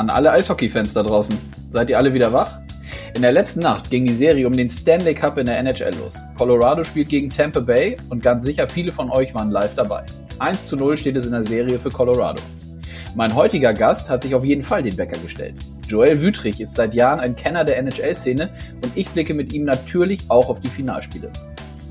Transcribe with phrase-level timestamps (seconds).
[0.00, 1.36] An alle Eishockey-Fans da draußen.
[1.74, 2.62] Seid ihr alle wieder wach?
[3.14, 6.16] In der letzten Nacht ging die Serie um den Stanley Cup in der NHL los.
[6.38, 10.02] Colorado spielt gegen Tampa Bay und ganz sicher viele von euch waren live dabei.
[10.38, 12.40] 1 zu 0 steht es in der Serie für Colorado.
[13.14, 15.56] Mein heutiger Gast hat sich auf jeden Fall den Wecker gestellt.
[15.86, 18.48] Joel Wütrich ist seit Jahren ein Kenner der NHL-Szene
[18.82, 21.30] und ich blicke mit ihm natürlich auch auf die Finalspiele.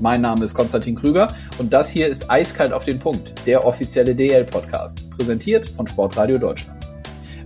[0.00, 4.16] Mein Name ist Konstantin Krüger und das hier ist Eiskalt auf den Punkt, der offizielle
[4.16, 6.79] DL-Podcast, präsentiert von Sportradio Deutschland.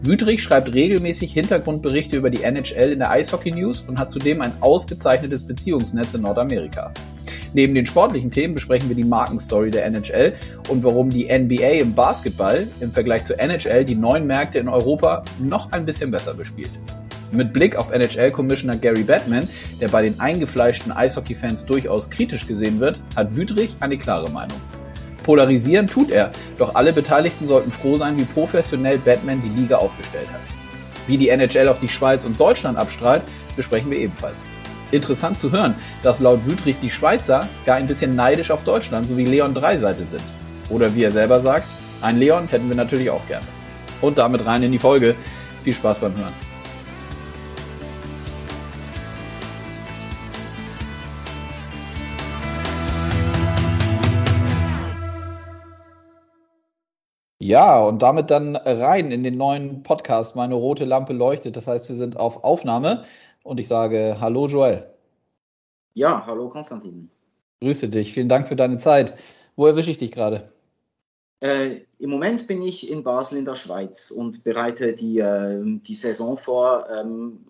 [0.06, 4.52] Wüterich schreibt regelmäßig Hintergrundberichte über die NHL in der Eishockey News und hat zudem ein
[4.60, 6.92] ausgezeichnetes Beziehungsnetz in Nordamerika.
[7.54, 10.34] Neben den sportlichen Themen besprechen wir die Markenstory der NHL
[10.68, 15.24] und warum die NBA im Basketball im Vergleich zur NHL die neuen Märkte in Europa
[15.38, 16.72] noch ein bisschen besser bespielt.
[17.32, 19.48] Mit Blick auf NHL-Commissioner Gary Batman,
[19.80, 24.58] der bei den eingefleischten Eishockey-Fans durchaus kritisch gesehen wird, hat Wüterich eine klare Meinung.
[25.24, 30.28] Polarisieren tut er, doch alle Beteiligten sollten froh sein, wie professionell Batman die Liga aufgestellt
[30.32, 30.40] hat.
[31.08, 33.22] Wie die NHL auf die Schweiz und Deutschland abstrahlt,
[33.56, 34.36] besprechen wir ebenfalls.
[34.92, 39.24] Interessant zu hören, dass laut Wüthrich die Schweizer gar ein bisschen neidisch auf Deutschland sowie
[39.24, 40.22] Leon Dreiseite sind.
[40.70, 41.66] Oder wie er selber sagt,
[42.00, 43.46] ein Leon hätten wir natürlich auch gerne.
[44.00, 45.14] Und damit rein in die Folge.
[45.64, 46.53] Viel Spaß beim Hören.
[57.44, 60.34] Ja, und damit dann rein in den neuen Podcast.
[60.34, 61.58] Meine rote Lampe leuchtet.
[61.58, 63.04] Das heißt, wir sind auf Aufnahme
[63.42, 64.90] und ich sage Hallo Joel.
[65.92, 67.10] Ja, hallo Konstantin.
[67.60, 68.14] Grüße dich.
[68.14, 69.12] Vielen Dank für deine Zeit.
[69.56, 70.50] Wo erwische ich dich gerade?
[71.40, 75.94] Äh, Im Moment bin ich in Basel in der Schweiz und bereite die, äh, die
[75.94, 77.44] Saison vor, ähm,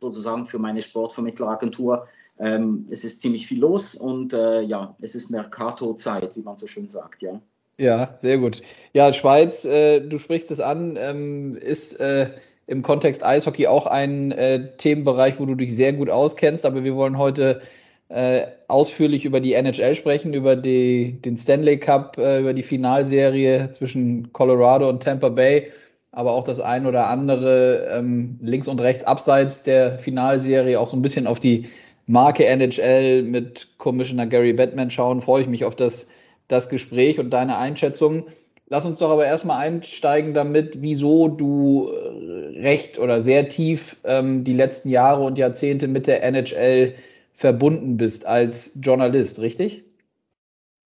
[0.00, 2.06] sozusagen für meine Sportvermittleragentur.
[2.38, 6.66] Ähm, es ist ziemlich viel los und äh, ja, es ist Mercato-Zeit, wie man so
[6.66, 7.40] schön sagt, ja.
[7.78, 8.62] Ja, sehr gut.
[8.92, 12.30] Ja, Schweiz, äh, du sprichst es an, ähm, ist äh,
[12.66, 16.94] im Kontext Eishockey auch ein äh, Themenbereich, wo du dich sehr gut auskennst, aber wir
[16.94, 17.62] wollen heute
[18.10, 23.70] äh, ausführlich über die NHL sprechen, über die, den Stanley Cup, äh, über die Finalserie
[23.72, 25.70] zwischen Colorado und Tampa Bay,
[26.12, 30.96] aber auch das ein oder andere ähm, links und rechts abseits der Finalserie, auch so
[30.96, 31.68] ein bisschen auf die
[32.06, 35.20] Marke NHL mit Commissioner Gary Batman schauen.
[35.20, 36.08] Freue ich mich auf das
[36.50, 38.26] das Gespräch und deine Einschätzung.
[38.66, 44.44] Lass uns doch aber erstmal einsteigen damit, wieso du äh, recht oder sehr tief ähm,
[44.44, 46.94] die letzten Jahre und Jahrzehnte mit der NHL
[47.32, 49.84] verbunden bist als Journalist, richtig?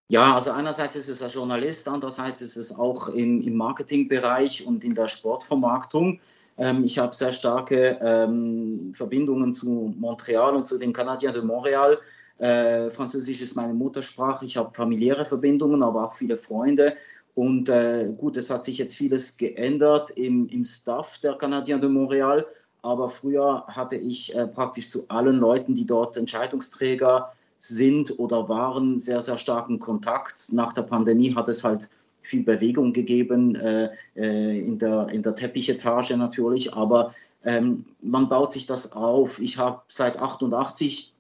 [0.09, 4.85] Ja, also einerseits ist es als Journalist, andererseits ist es auch im, im Marketingbereich und
[4.85, 6.21] in der Sportvermarktung.
[6.57, 11.99] Ähm, ich habe sehr starke ähm, Verbindungen zu Montreal und zu den Canadiens de Montréal
[12.39, 14.45] äh, Französisch ist meine Muttersprache.
[14.45, 16.97] Ich habe familiäre Verbindungen, aber auch viele Freunde.
[17.34, 21.91] Und äh, gut, es hat sich jetzt vieles geändert im, im Staff der Canadiens de
[21.91, 22.45] Montréal.
[22.83, 28.99] Aber früher hatte ich äh, praktisch zu allen Leuten, die dort Entscheidungsträger sind oder waren,
[28.99, 30.53] sehr, sehr starken Kontakt.
[30.53, 31.89] Nach der Pandemie hat es halt
[32.21, 36.75] viel Bewegung gegeben äh, äh in, der, in der Teppichetage natürlich.
[36.75, 37.15] Aber
[37.45, 39.41] ähm, man baut sich das auf.
[39.41, 41.14] Ich habe seit 88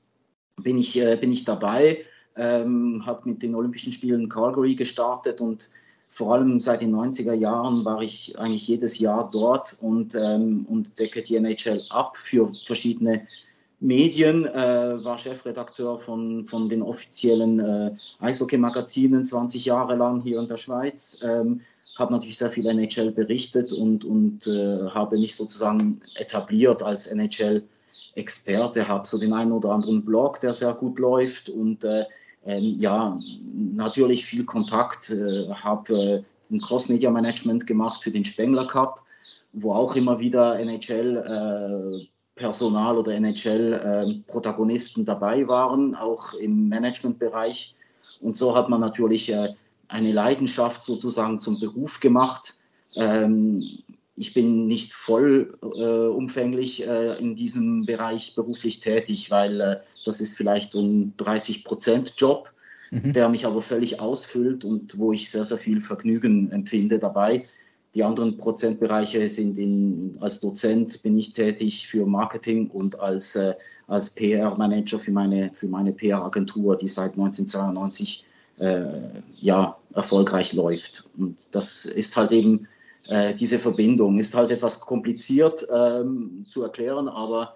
[0.62, 2.04] bin ich, äh, bin ich dabei,
[2.36, 5.70] ähm, hat mit den Olympischen Spielen Calgary gestartet und
[6.08, 10.98] vor allem seit den 90er Jahren war ich eigentlich jedes Jahr dort und, ähm, und
[10.98, 13.26] decke die NHL ab für verschiedene
[13.80, 20.46] Medien, äh, war Chefredakteur von, von den offiziellen äh, Eishockey-Magazinen 20 Jahre lang hier in
[20.46, 21.20] der Schweiz.
[21.22, 21.60] Ähm,
[21.96, 27.62] habe natürlich sehr viel NHL berichtet und, und äh, habe mich sozusagen etabliert als NHL
[28.14, 32.04] Experte, habe so den einen oder anderen Blog, der sehr gut läuft und äh,
[32.46, 33.18] ähm, ja,
[33.54, 39.02] natürlich viel Kontakt, äh, habe äh, ein Cross-Media-Management gemacht für den Spengler Cup,
[39.52, 47.74] wo auch immer wieder NHL-Personal äh, oder NHL-Protagonisten ähm, dabei waren, auch im Managementbereich.
[48.20, 49.54] Und so hat man natürlich äh,
[49.88, 52.56] eine Leidenschaft sozusagen zum Beruf gemacht.
[52.96, 53.62] Ähm,
[54.16, 60.36] ich bin nicht vollumfänglich äh, äh, in diesem Bereich beruflich tätig, weil äh, das ist
[60.36, 62.52] vielleicht so ein 30-Prozent-Job,
[62.90, 63.12] mhm.
[63.12, 67.46] der mich aber völlig ausfüllt und wo ich sehr, sehr viel Vergnügen empfinde dabei.
[67.94, 73.54] Die anderen Prozentbereiche sind in, als Dozent bin ich tätig für Marketing und als, äh,
[73.88, 78.24] als PR-Manager für meine, für meine PR-Agentur, die seit 1992
[78.58, 78.84] äh,
[79.40, 81.04] ja, erfolgreich läuft.
[81.18, 82.68] Und das ist halt eben
[83.08, 84.18] äh, diese Verbindung.
[84.18, 87.54] Ist halt etwas kompliziert ähm, zu erklären, aber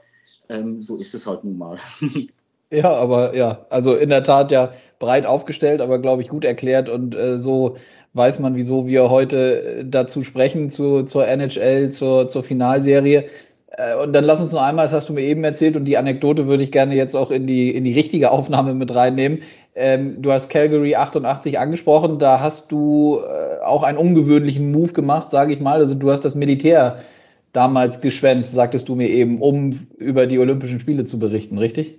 [0.49, 1.79] ähm, so ist es halt nun mal.
[2.71, 6.91] Ja, aber ja, also in der Tat ja breit aufgestellt, aber glaube ich gut erklärt
[6.91, 7.79] und äh, so
[8.13, 13.25] weiß man, wieso wir heute äh, dazu sprechen, zu, zur NHL, zur, zur Finalserie.
[13.71, 15.97] Äh, und dann lass uns noch einmal, das hast du mir eben erzählt, und die
[15.97, 19.43] Anekdote würde ich gerne jetzt auch in die, in die richtige Aufnahme mit reinnehmen.
[19.81, 25.31] Ähm, du hast Calgary 88 angesprochen, da hast du äh, auch einen ungewöhnlichen Move gemacht,
[25.31, 25.79] sage ich mal.
[25.79, 27.01] Also du hast das Militär
[27.53, 31.97] damals geschwänzt, sagtest du mir eben, um über die Olympischen Spiele zu berichten, richtig?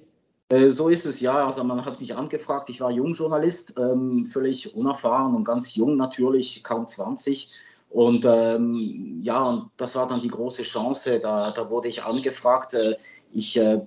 [0.50, 1.46] Äh, so ist es ja.
[1.46, 2.70] Also man hat mich angefragt.
[2.70, 7.50] Ich war Jungjournalist, ähm, völlig unerfahren und ganz jung natürlich, kaum 20.
[7.92, 11.22] Und ähm, ja, und das war dann die große Chance.
[11.22, 12.74] Da, da wurde ich angefragt.
[12.74, 12.98] Äh,
[13.32, 13.80] ich äh,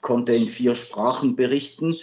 [0.00, 1.94] konnte in vier Sprachen berichten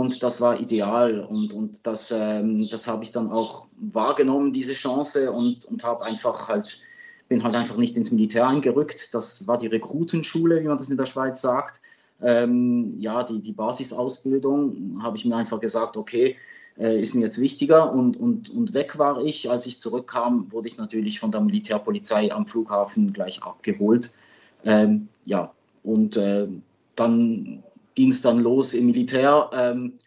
[0.00, 1.20] und das war ideal.
[1.20, 6.04] Und, und das, ähm, das habe ich dann auch wahrgenommen, diese Chance, und, und habe
[6.04, 6.82] einfach halt,
[7.28, 9.14] bin halt einfach nicht ins Militär eingerückt.
[9.14, 11.80] Das war die Rekrutenschule, wie man das in der Schweiz sagt
[12.22, 16.36] ähm, ja, die, die Basisausbildung, habe ich mir einfach gesagt, okay,
[16.78, 19.50] äh, ist mir jetzt wichtiger und, und, und weg war ich.
[19.50, 24.12] Als ich zurückkam, wurde ich natürlich von der Militärpolizei am Flughafen gleich abgeholt.
[24.64, 25.52] Ähm, ja,
[25.82, 26.48] und äh,
[26.94, 27.62] dann
[27.94, 29.50] ging es dann los im Militär.
[29.52, 29.98] Ähm,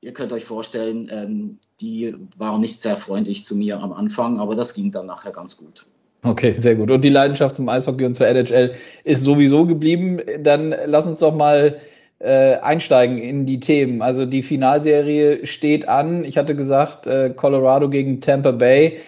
[0.00, 4.54] ihr könnt euch vorstellen, ähm, die waren nicht sehr freundlich zu mir am Anfang, aber
[4.54, 5.86] das ging dann nachher ganz gut.
[6.24, 6.90] Okay, sehr gut.
[6.90, 8.72] Und die Leidenschaft zum Eishockey und zur NHL
[9.04, 10.20] ist sowieso geblieben.
[10.40, 11.78] Dann lass uns doch mal
[12.18, 14.02] äh, einsteigen in die Themen.
[14.02, 16.24] Also die Finalserie steht an.
[16.24, 18.98] Ich hatte gesagt, äh, Colorado gegen Tampa Bay.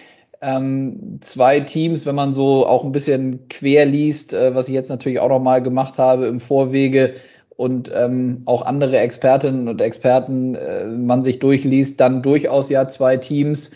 [0.40, 4.88] Ähm, zwei Teams, wenn man so auch ein bisschen quer liest, äh, was ich jetzt
[4.88, 7.14] natürlich auch noch mal gemacht habe im Vorwege
[7.60, 13.18] und ähm, auch andere Expertinnen und Experten äh, man sich durchliest, dann durchaus ja zwei
[13.18, 13.72] Teams,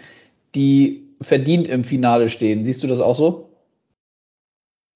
[0.54, 2.64] die verdient im Finale stehen.
[2.64, 3.50] Siehst du das auch so?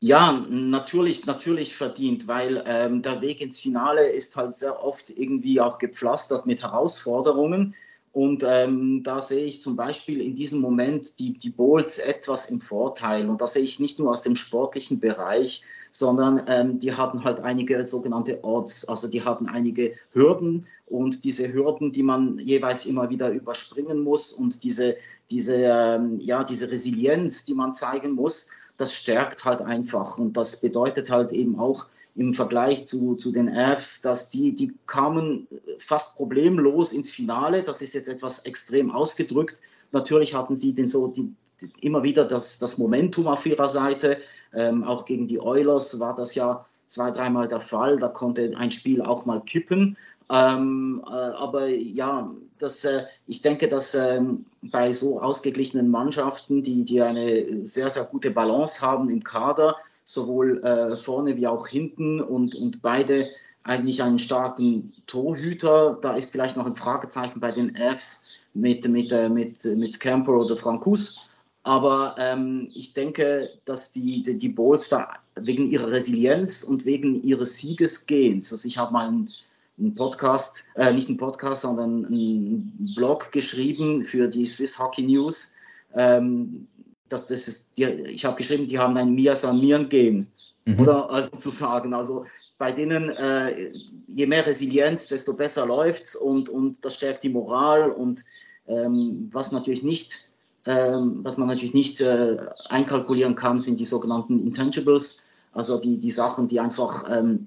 [0.00, 5.61] Ja, natürlich, natürlich verdient, weil ähm, der Weg ins Finale ist halt sehr oft irgendwie
[5.61, 7.75] auch gepflastert mit Herausforderungen.
[8.12, 12.62] Und ähm, da sehe ich zum Beispiel in diesem Moment die, die Bowls etwas im
[12.62, 13.29] Vorteil.
[13.29, 17.40] Und da sehe ich nicht nur aus dem sportlichen Bereich, sondern ähm, die hatten halt
[17.40, 23.11] einige sogenannte Odds, also die hatten einige Hürden und diese Hürden, die man jeweils immer
[23.11, 24.96] wieder überspringen muss und diese,
[25.31, 30.61] diese, ähm, ja, diese Resilienz, die man zeigen muss, das stärkt halt einfach und das
[30.61, 31.87] bedeutet halt eben auch
[32.19, 35.46] im Vergleich zu, zu den Avs, dass die, die kamen
[35.79, 37.62] fast problemlos ins Finale.
[37.62, 39.61] Das ist jetzt etwas extrem ausgedrückt.
[39.93, 41.32] Natürlich hatten sie den so die,
[41.81, 44.19] immer wieder das, das Momentum auf ihrer Seite.
[44.55, 47.99] Ähm, auch gegen die Oilers war das ja zwei, dreimal der Fall.
[47.99, 49.96] Da konnte ein Spiel auch mal kippen.
[50.31, 56.84] Ähm, äh, aber ja, das, äh, ich denke, dass ähm, bei so ausgeglichenen Mannschaften, die,
[56.84, 62.20] die eine sehr, sehr gute Balance haben im Kader, sowohl äh, vorne wie auch hinten
[62.20, 63.28] und, und beide
[63.64, 69.12] eigentlich einen starken Torhüter, da ist vielleicht noch ein Fragezeichen bei den Fs mit, mit,
[69.12, 71.27] äh, mit, mit Camper oder Frankus.
[71.68, 77.22] Aber ähm, ich denke, dass die, die, die Bulls da wegen ihrer Resilienz und wegen
[77.22, 79.30] ihres Siegesgehens, also ich habe mal einen
[79.78, 85.56] einen Podcast, äh, nicht einen Podcast, sondern einen Blog geschrieben für die Swiss Hockey News.
[85.94, 86.66] Ähm,
[87.10, 90.26] dass das ist, die, ich habe geschrieben, die haben ein Mia San Mian Game,
[90.64, 90.80] mhm.
[90.80, 91.92] oder also zu sagen.
[91.92, 92.24] Also
[92.56, 93.70] bei denen, äh,
[94.06, 98.24] je mehr Resilienz, desto besser läuft's und, und das stärkt die Moral und
[98.66, 100.27] ähm, was natürlich nicht,
[100.68, 102.36] ähm, was man natürlich nicht äh,
[102.68, 107.46] einkalkulieren kann, sind die sogenannten Intangibles, also die, die Sachen, die einfach ähm,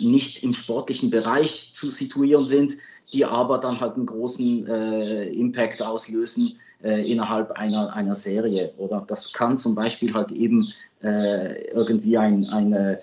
[0.00, 2.74] nicht im sportlichen Bereich zu situieren sind,
[3.12, 8.72] die aber dann halt einen großen äh, Impact auslösen äh, innerhalb einer, einer Serie.
[8.76, 10.72] Oder das kann zum Beispiel halt eben
[11.02, 13.00] äh, irgendwie ein, eine,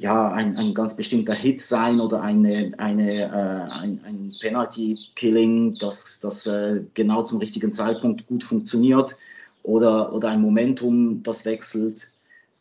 [0.00, 6.20] ja, ein, ein ganz bestimmter Hit sein oder eine, eine, äh, ein, ein Penalty-Killing, das,
[6.20, 9.14] das äh, genau zum richtigen Zeitpunkt gut funktioniert
[9.62, 12.14] oder, oder ein Momentum, das wechselt.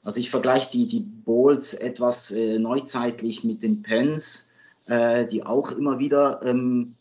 [0.03, 4.55] Also ich vergleiche die, die Bowls etwas äh, neuzeitlich mit den Pens,
[4.87, 6.95] äh, die auch immer wieder ähm,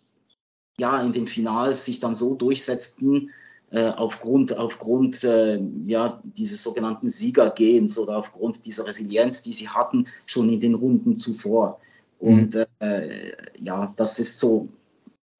[0.78, 3.30] ja, in den Finals sich dann so durchsetzten,
[3.71, 10.49] aufgrund, aufgrund äh, ja, dieses sogenannten Siegergehens oder aufgrund dieser Resilienz, die sie hatten, schon
[10.49, 11.79] in den Runden zuvor.
[12.19, 12.65] Und mhm.
[12.81, 14.69] äh, ja, das ist so,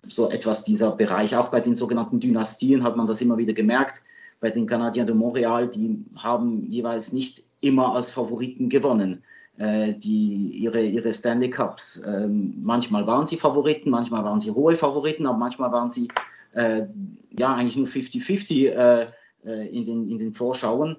[0.09, 1.37] so etwas dieser Bereich.
[1.37, 4.03] Auch bei den sogenannten Dynastien hat man das immer wieder gemerkt.
[4.41, 9.25] Bei den Canadiens de Montreal, die haben jeweils nicht immer als Favoriten gewonnen,
[9.57, 12.05] äh, die, ihre, ihre Stanley Cups.
[12.07, 16.11] Ähm, manchmal waren sie Favoriten, manchmal waren sie hohe Favoriten, aber manchmal waren sie äh,
[16.55, 19.07] ja eigentlich nur 50-50 äh,
[19.47, 20.97] äh, in, den, in den Vorschauen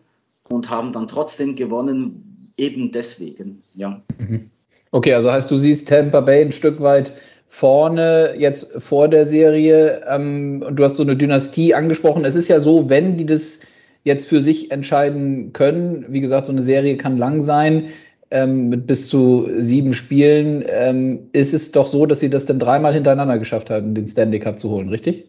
[0.49, 3.61] und haben dann trotzdem gewonnen, eben deswegen.
[3.75, 4.01] Ja.
[4.17, 4.49] Mhm.
[4.91, 7.11] Okay, also heißt du siehst Tampa Bay ein Stück weit
[7.47, 12.25] vorne jetzt vor der Serie ähm, und du hast so eine Dynastie angesprochen.
[12.25, 13.61] Es ist ja so, wenn die das
[14.03, 17.89] jetzt für sich entscheiden können, wie gesagt, so eine Serie kann lang sein,
[18.31, 22.59] ähm, mit bis zu sieben Spielen, ähm, ist es doch so, dass sie das dann
[22.59, 25.28] dreimal hintereinander geschafft haben, den Stanley Cup zu holen, richtig?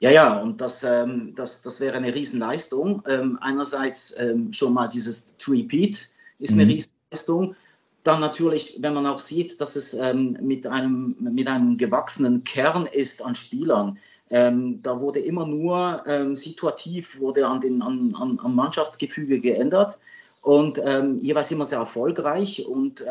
[0.00, 3.02] Ja, ja, und das, ähm, das, das wäre eine Riesenleistung.
[3.08, 6.08] Ähm, einerseits ähm, schon mal dieses Three-Peat
[6.38, 6.70] ist eine mhm.
[6.70, 7.56] Riesenleistung.
[8.02, 12.86] Dann natürlich, wenn man auch sieht, dass es ähm, mit, einem, mit einem gewachsenen Kern
[12.92, 13.98] ist an Spielern.
[14.30, 19.98] Ähm, da wurde immer nur ähm, situativ, wurde an den, an, an, am Mannschaftsgefüge geändert
[20.42, 20.78] und
[21.22, 23.02] jeweils immer sehr erfolgreich und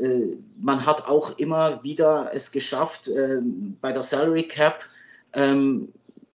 [0.00, 3.40] äh, man hat auch immer wieder es geschafft, äh,
[3.80, 4.82] bei der Salary Cap
[5.34, 5.92] ähm,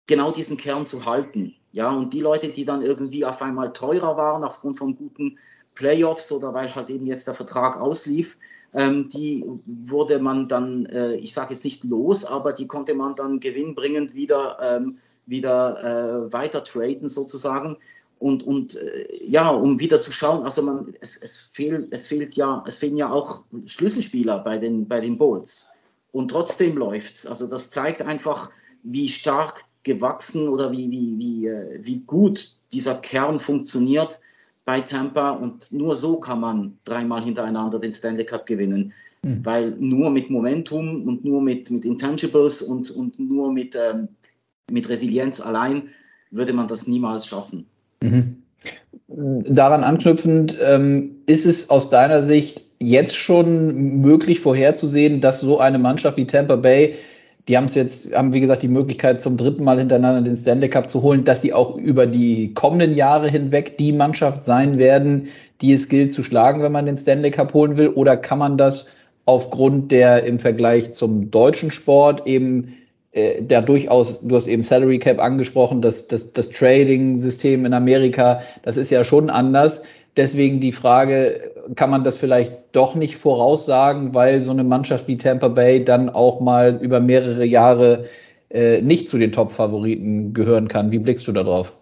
[0.07, 1.55] genau diesen Kern zu halten.
[1.71, 5.37] Ja, und die Leute, die dann irgendwie auf einmal teurer waren aufgrund von guten
[5.75, 8.37] Playoffs oder weil halt eben jetzt der Vertrag auslief,
[8.73, 13.15] ähm, die wurde man dann, äh, ich sage jetzt nicht los, aber die konnte man
[13.15, 15.83] dann gewinnbringend wieder, ähm, wieder
[16.27, 17.77] äh, weiter traden sozusagen.
[18.19, 22.35] Und, und äh, ja, um wieder zu schauen, also man, es, es, fehlt, es fehlt
[22.35, 25.79] ja, es fehlen ja auch Schlüsselspieler bei den, bei den Bulls.
[26.11, 27.27] Und trotzdem läuft es.
[27.27, 28.51] Also das zeigt einfach,
[28.83, 34.19] wie stark gewachsen oder wie, wie, wie, äh, wie gut dieser Kern funktioniert
[34.65, 38.93] bei Tampa und nur so kann man dreimal hintereinander den Stanley Cup gewinnen.
[39.21, 39.45] Mhm.
[39.45, 44.07] Weil nur mit Momentum und nur mit, mit Intangibles und, und nur mit, ähm,
[44.71, 45.89] mit Resilienz allein
[46.31, 47.65] würde man das niemals schaffen.
[48.01, 48.37] Mhm.
[49.07, 55.79] Daran anknüpfend, ähm, ist es aus deiner Sicht jetzt schon möglich vorherzusehen, dass so eine
[55.79, 56.95] Mannschaft wie Tampa Bay
[57.47, 60.69] die haben es jetzt, haben wie gesagt die Möglichkeit, zum dritten Mal hintereinander den Stanley
[60.69, 65.27] Cup zu holen, dass sie auch über die kommenden Jahre hinweg die Mannschaft sein werden,
[65.61, 67.89] die es gilt zu schlagen, wenn man den Stanley Cup holen will?
[67.89, 68.91] Oder kann man das
[69.25, 72.73] aufgrund der im Vergleich zum deutschen Sport eben
[73.13, 78.41] äh, der durchaus, du hast eben Salary Cap angesprochen, das, das, das Trading-System in Amerika,
[78.63, 79.83] das ist ja schon anders.
[80.15, 85.17] Deswegen die Frage, kann man das vielleicht doch nicht voraussagen, weil so eine Mannschaft wie
[85.17, 88.05] Tampa Bay dann auch mal über mehrere Jahre
[88.49, 90.91] äh, nicht zu den Top-Favoriten gehören kann.
[90.91, 91.73] Wie blickst du da drauf?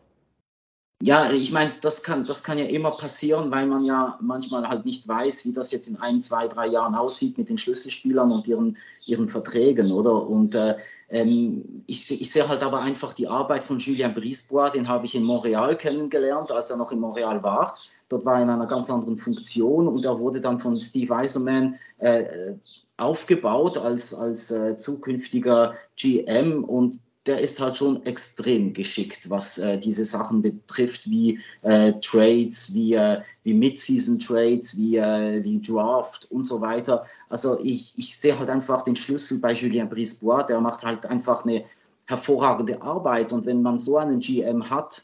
[1.04, 4.86] Ja, ich meine, das kann, das kann ja immer passieren, weil man ja manchmal halt
[4.86, 8.48] nicht weiß, wie das jetzt in ein, zwei, drei Jahren aussieht mit den Schlüsselspielern und
[8.48, 10.28] ihren, ihren Verträgen, oder?
[10.28, 10.78] Und äh,
[11.10, 15.16] ähm, ich, ich sehe halt aber einfach die Arbeit von Julien Brisebois, den habe ich
[15.16, 17.76] in Montreal kennengelernt, als er noch in Montreal war.
[18.12, 21.76] Dort war er in einer ganz anderen Funktion und er wurde dann von Steve Eiserman
[22.00, 22.56] äh,
[22.98, 29.78] aufgebaut als, als äh, zukünftiger GM und der ist halt schon extrem geschickt, was äh,
[29.78, 36.44] diese Sachen betrifft, wie äh, Trades, wie, äh, wie Mid-Season-Trades, wie, äh, wie Draft und
[36.46, 37.06] so weiter.
[37.30, 41.46] Also ich, ich sehe halt einfach den Schlüssel bei Julien Brisebois, der macht halt einfach
[41.46, 41.64] eine
[42.06, 45.04] hervorragende Arbeit und wenn man so einen GM hat,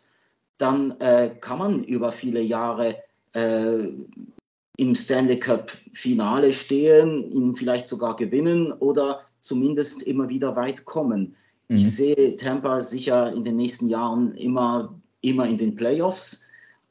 [0.58, 2.96] dann äh, kann man über viele Jahre
[3.34, 3.90] äh,
[4.78, 11.36] im Stanley Cup Finale stehen, ihn vielleicht sogar gewinnen oder zumindest immer wieder weit kommen.
[11.68, 11.78] Mhm.
[11.78, 16.44] Ich sehe Tampa sicher in den nächsten Jahren immer, immer in den Playoffs.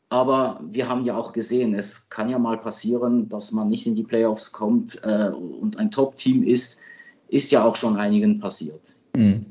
[0.08, 3.96] Aber wir haben ja auch gesehen, es kann ja mal passieren, dass man nicht in
[3.96, 6.80] die Playoffs kommt äh, und ein Top-Team ist.
[7.28, 9.00] Ist ja auch schon einigen passiert.
[9.16, 9.46] Mhm.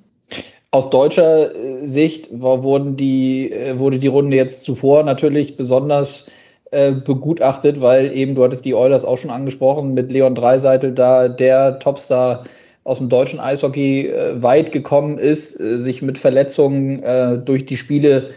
[0.72, 6.27] Aus deutscher äh, Sicht wurden die, äh, wurde die Runde jetzt zuvor natürlich besonders
[6.72, 11.29] äh, begutachtet, weil eben, du hattest die Oilers auch schon angesprochen, mit Leon Dreiseitel da
[11.29, 12.43] der Topstar
[12.84, 18.29] aus dem deutschen Eishockey weit gekommen ist, sich mit Verletzungen durch die Spiele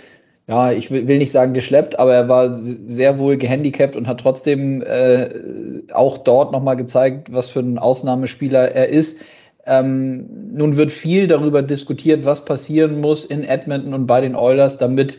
[0.47, 4.82] ja, ich will, nicht sagen geschleppt, aber er war sehr wohl gehandicapt und hat trotzdem
[5.92, 9.23] auch dort nochmal gezeigt, was für ein Ausnahmespieler er ist.
[9.68, 14.78] Ähm, nun wird viel darüber diskutiert, was passieren muss in Edmonton und bei den Oilers,
[14.78, 15.18] damit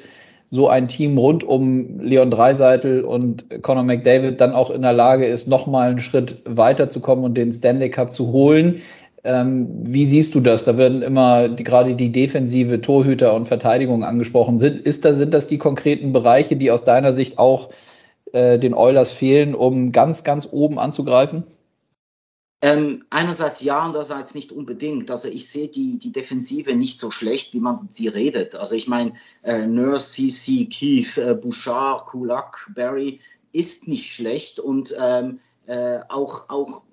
[0.51, 5.27] so ein Team rund um Leon Dreiseitel und Conor McDavid dann auch in der Lage
[5.27, 8.81] ist, nochmal einen Schritt weiterzukommen und den Stanley Cup zu holen.
[9.23, 10.65] Ähm, wie siehst du das?
[10.65, 14.57] Da werden immer die, gerade die defensive Torhüter und Verteidigung angesprochen.
[14.57, 17.69] Sind, ist da, sind das die konkreten Bereiche, die aus deiner Sicht auch
[18.31, 21.43] äh, den Oilers fehlen, um ganz, ganz oben anzugreifen?
[22.61, 25.09] Ähm, einerseits ja, andererseits nicht unbedingt.
[25.09, 28.55] Also ich sehe die, die Defensive nicht so schlecht, wie man sie redet.
[28.55, 29.13] Also ich meine,
[29.43, 33.21] äh, Nurse, CC, Keith, äh, Bouchard, Kulak, Barry
[33.53, 36.83] ist nicht schlecht und ähm, äh, auch, auch,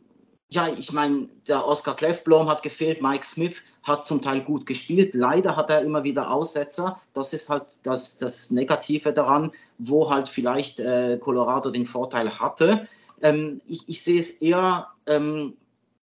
[0.50, 5.14] ja, ich meine, der Oscar Clefblom hat gefehlt, Mike Smith hat zum Teil gut gespielt.
[5.14, 7.00] Leider hat er immer wieder Aussetzer.
[7.12, 12.87] Das ist halt das, das Negative daran, wo halt vielleicht äh, Colorado den Vorteil hatte.
[13.23, 15.54] Ähm, ich, ich, sehe es eher, ähm,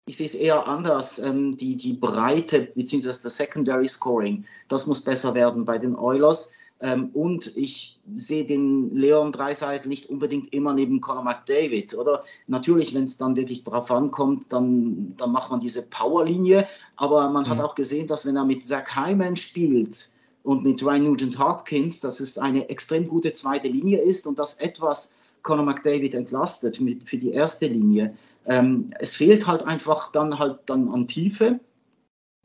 [0.07, 1.19] ich sehe es eher anders.
[1.19, 3.07] Ähm, die, die Breite bzw.
[3.07, 6.52] das Secondary Scoring, das muss besser werden bei den Oilers.
[6.83, 11.95] Ähm, und ich sehe den Leon Dreiseitel nicht unbedingt immer neben Conor McDavid.
[11.95, 16.67] Oder natürlich, wenn es dann wirklich drauf ankommt, dann, dann macht man diese Powerlinie.
[16.97, 17.50] Aber man mhm.
[17.50, 20.09] hat auch gesehen, dass wenn er mit Zach Hyman spielt
[20.43, 24.55] und mit Ryan Nugent Hopkins, dass es eine extrem gute zweite Linie ist und das
[24.61, 28.14] etwas Conor McDavid entlastet mit, für die erste Linie.
[28.47, 31.61] Ähm, es fehlt halt einfach dann halt dann an Tiefe.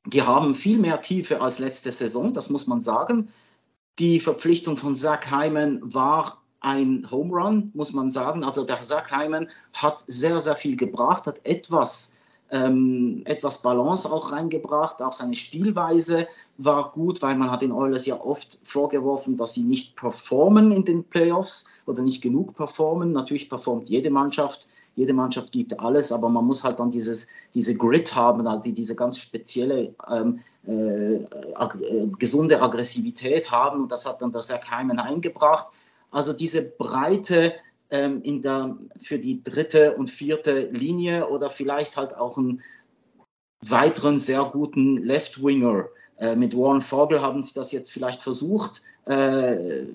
[0.08, 3.30] Die haben viel mehr Tiefe als letzte Saison, das muss man sagen.
[3.98, 8.44] Die Verpflichtung von Zach Hyman war ein Home Run, muss man sagen.
[8.44, 12.22] Also der Zach Hyman hat sehr, sehr viel gebracht, hat etwas,
[12.52, 15.02] ähm, etwas Balance auch reingebracht.
[15.02, 19.64] Auch seine Spielweise war gut, weil man hat den Oilers ja oft vorgeworfen, dass sie
[19.64, 23.12] nicht performen in den Playoffs oder nicht genug performen.
[23.12, 27.76] Natürlich performt jede Mannschaft jede Mannschaft gibt alles, aber man muss halt dann dieses, diese
[27.76, 31.26] Grit haben, also diese ganz spezielle ähm, äh,
[31.56, 35.68] ag äh, gesunde Aggressivität haben und das hat dann der Zach Hyman eingebracht.
[36.12, 37.54] Also diese Breite
[37.92, 42.62] ähm, in der, für die dritte und vierte Linie oder vielleicht halt auch einen
[43.62, 45.86] weiteren sehr guten Left-Winger.
[46.18, 48.82] Äh, mit Warren Vogel haben sie das jetzt vielleicht versucht.
[49.08, 49.86] Äh,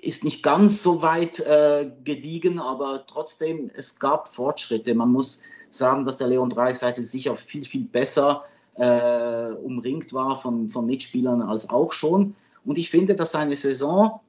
[0.00, 4.94] ist nicht ganz so weit äh, gediegen, aber trotzdem, es gab Fortschritte.
[4.94, 8.44] Man muss sagen, dass der Leon Dreiseitel sicher viel, viel besser
[8.76, 12.34] äh, umringt war von, von Mitspielern als auch schon.
[12.64, 14.20] Und ich finde, dass seine Saison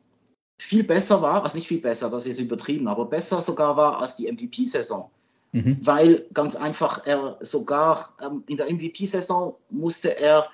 [0.59, 4.17] viel besser war, also nicht viel besser, das ist übertrieben, aber besser sogar war als
[4.17, 5.09] die MVP-Saison.
[5.53, 5.77] Mhm.
[5.81, 10.47] Weil ganz einfach er sogar ähm, in der MVP-Saison musste er,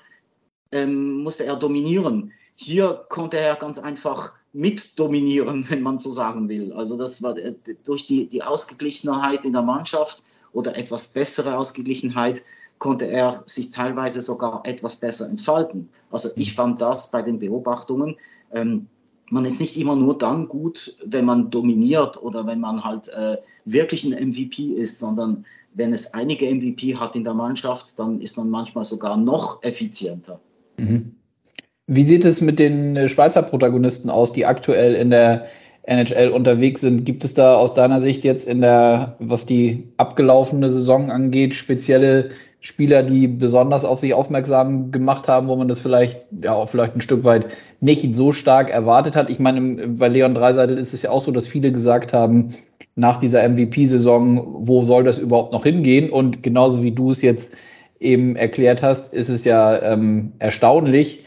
[0.71, 2.31] ähm, musste er dominieren.
[2.53, 6.71] Hier konnte er ganz einfach mitdominieren, wenn man so sagen will.
[6.71, 12.43] Also das war äh, durch die, die Ausgeglichenheit in der Mannschaft oder etwas bessere Ausgeglichenheit
[12.77, 15.89] konnte er sich teilweise sogar etwas besser entfalten.
[16.11, 16.55] Also ich mhm.
[16.55, 18.15] fand das bei den Beobachtungen.
[18.53, 18.87] Ähm,
[19.29, 23.37] man ist nicht immer nur dann gut, wenn man dominiert oder wenn man halt äh,
[23.65, 28.37] wirklich ein MVP ist, sondern wenn es einige MVP hat in der Mannschaft, dann ist
[28.37, 30.39] man manchmal sogar noch effizienter.
[30.77, 31.15] Mhm.
[31.87, 35.47] Wie sieht es mit den äh, Schweizer Protagonisten aus, die aktuell in der
[35.83, 37.03] NHL unterwegs sind?
[37.03, 42.31] Gibt es da aus deiner Sicht jetzt in der, was die abgelaufene Saison angeht, spezielle
[42.65, 46.95] Spieler, die besonders auf sich aufmerksam gemacht haben, wo man das vielleicht, ja, auch vielleicht
[46.95, 47.45] ein Stück weit
[47.79, 49.29] nicht so stark erwartet hat?
[49.29, 52.49] Ich meine, bei Leon Dreiseitel ist es ja auch so, dass viele gesagt haben,
[52.95, 56.09] nach dieser MVP-Saison, wo soll das überhaupt noch hingehen?
[56.09, 57.55] Und genauso wie du es jetzt
[57.99, 61.23] eben erklärt hast, ist es ja ähm, erstaunlich,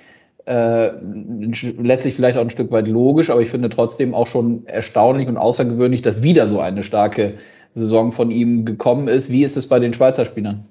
[0.47, 0.91] äh,
[1.79, 5.37] letztlich vielleicht auch ein Stück weit logisch, aber ich finde trotzdem auch schon erstaunlich und
[5.37, 7.35] außergewöhnlich, dass wieder so eine starke
[7.75, 9.31] Saison von ihm gekommen ist.
[9.31, 10.65] Wie ist es bei den Schweizer Spielern?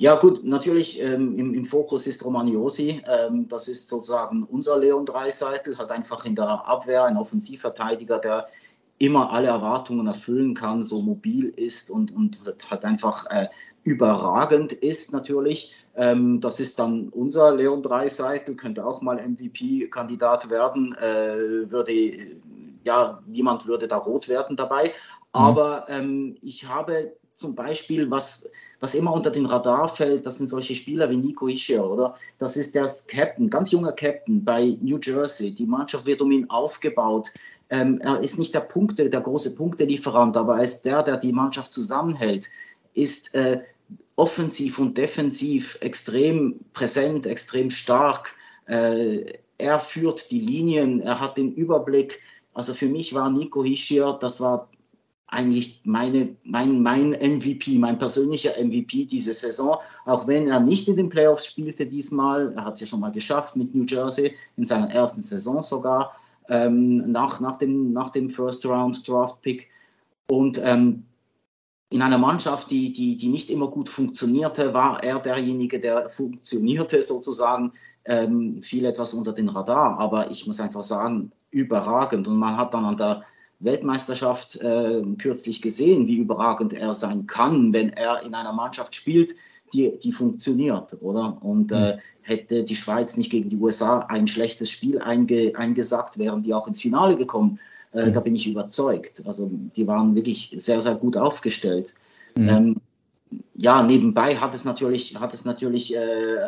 [0.00, 3.02] Ja gut, natürlich ähm, im, im, Fokus ist Romagnosi.
[3.06, 8.48] Ähm, das ist sozusagen unser Leon Dreiseitel, halt einfach in der Abwehr ein Offensivverteidiger, der
[8.96, 13.48] immer alle Erwartungen erfüllen kann, so mobil ist und, und halt einfach äh,
[13.82, 15.74] überragend ist natürlich.
[15.94, 20.94] Ähm, das ist dann unser Leon Dreiseitel, könnte auch mal MVP-Kandidat werden.
[20.94, 21.92] Äh, würde,
[22.84, 24.84] ja, niemand würde da rot werden dabei.
[24.84, 24.92] Mhm.
[25.32, 30.48] Aber ähm, ich habe zum Beispiel, was, was immer unter den Radar fällt, das sind
[30.48, 32.16] solche Spieler wie Nico Ischier, oder?
[32.38, 35.52] Das ist der Captain, ganz junger Captain bei New Jersey.
[35.52, 37.30] Die Mannschaft wird um ihn aufgebaut.
[37.70, 41.32] Ähm, er ist nicht der Punkte, der große Punktelieferant, aber er ist der, der die
[41.32, 42.48] Mannschaft zusammenhält
[42.94, 43.60] ist äh,
[44.16, 48.34] offensiv und defensiv extrem präsent, extrem stark.
[48.66, 52.20] Äh, er führt die Linien, er hat den Überblick.
[52.54, 54.68] Also für mich war Nico Hischier, das war
[55.30, 60.96] eigentlich meine, mein, mein MVP, mein persönlicher MVP diese Saison, auch wenn er nicht in
[60.96, 62.52] den Playoffs spielte diesmal.
[62.56, 66.12] Er hat es ja schon mal geschafft mit New Jersey, in seiner ersten Saison sogar,
[66.48, 69.68] ähm, nach, nach, dem, nach dem First Round Draft Pick.
[70.28, 71.04] Und ähm,
[71.90, 77.02] in einer Mannschaft, die, die, die nicht immer gut funktionierte, war er derjenige, der funktionierte
[77.04, 77.72] sozusagen,
[78.04, 79.98] ähm, fiel etwas unter den Radar.
[80.00, 82.26] Aber ich muss einfach sagen, überragend.
[82.26, 83.22] Und man hat dann an der
[83.60, 89.34] Weltmeisterschaft äh, kürzlich gesehen, wie überragend er sein kann, wenn er in einer Mannschaft spielt,
[89.72, 91.38] die, die funktioniert, oder?
[91.42, 92.00] Und äh, mhm.
[92.22, 96.66] hätte die Schweiz nicht gegen die USA ein schlechtes Spiel einge, eingesackt, wären die auch
[96.66, 97.60] ins Finale gekommen.
[97.92, 98.12] Äh, mhm.
[98.12, 99.22] Da bin ich überzeugt.
[99.26, 101.94] Also die waren wirklich sehr, sehr gut aufgestellt.
[102.34, 102.48] Mhm.
[102.48, 102.76] Ähm,
[103.54, 106.38] ja, nebenbei hat es natürlich, hat es natürlich äh,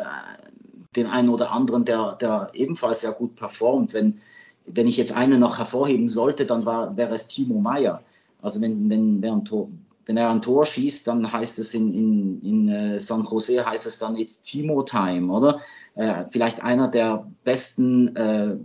[0.95, 3.93] den einen oder anderen, der, der ebenfalls sehr gut performt.
[3.93, 4.19] Wenn,
[4.65, 8.01] wenn ich jetzt einen noch hervorheben sollte, dann war, wäre es Timo Meyer.
[8.41, 9.69] Also wenn, wenn, wer ein Tor,
[10.05, 13.85] wenn er ein Tor schießt, dann heißt es in, in, in äh, San Jose heißt
[13.85, 15.61] es dann jetzt Timo Time, oder?
[15.95, 18.55] Äh, vielleicht einer der besten, äh,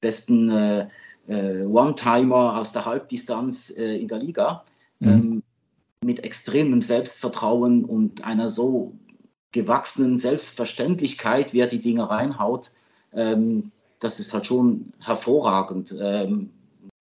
[0.00, 0.88] besten äh,
[1.26, 4.64] äh, One-Timer aus der Halbdistanz äh, in der Liga.
[5.00, 5.08] Mhm.
[5.08, 5.42] Ähm,
[6.04, 8.92] mit extremem Selbstvertrauen und einer so
[9.52, 12.70] gewachsenen Selbstverständlichkeit, wie er die Dinge reinhaut,
[13.12, 16.50] ähm, das ist halt schon hervorragend, ähm,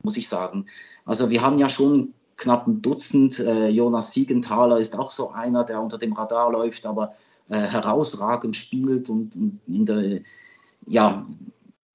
[0.03, 0.65] muss ich sagen.
[1.05, 3.39] Also wir haben ja schon knapp ein Dutzend.
[3.39, 7.13] Äh, Jonas Siegenthaler ist auch so einer, der unter dem Radar läuft, aber
[7.49, 10.19] äh, herausragend spielt und, und, in der,
[10.87, 11.25] ja,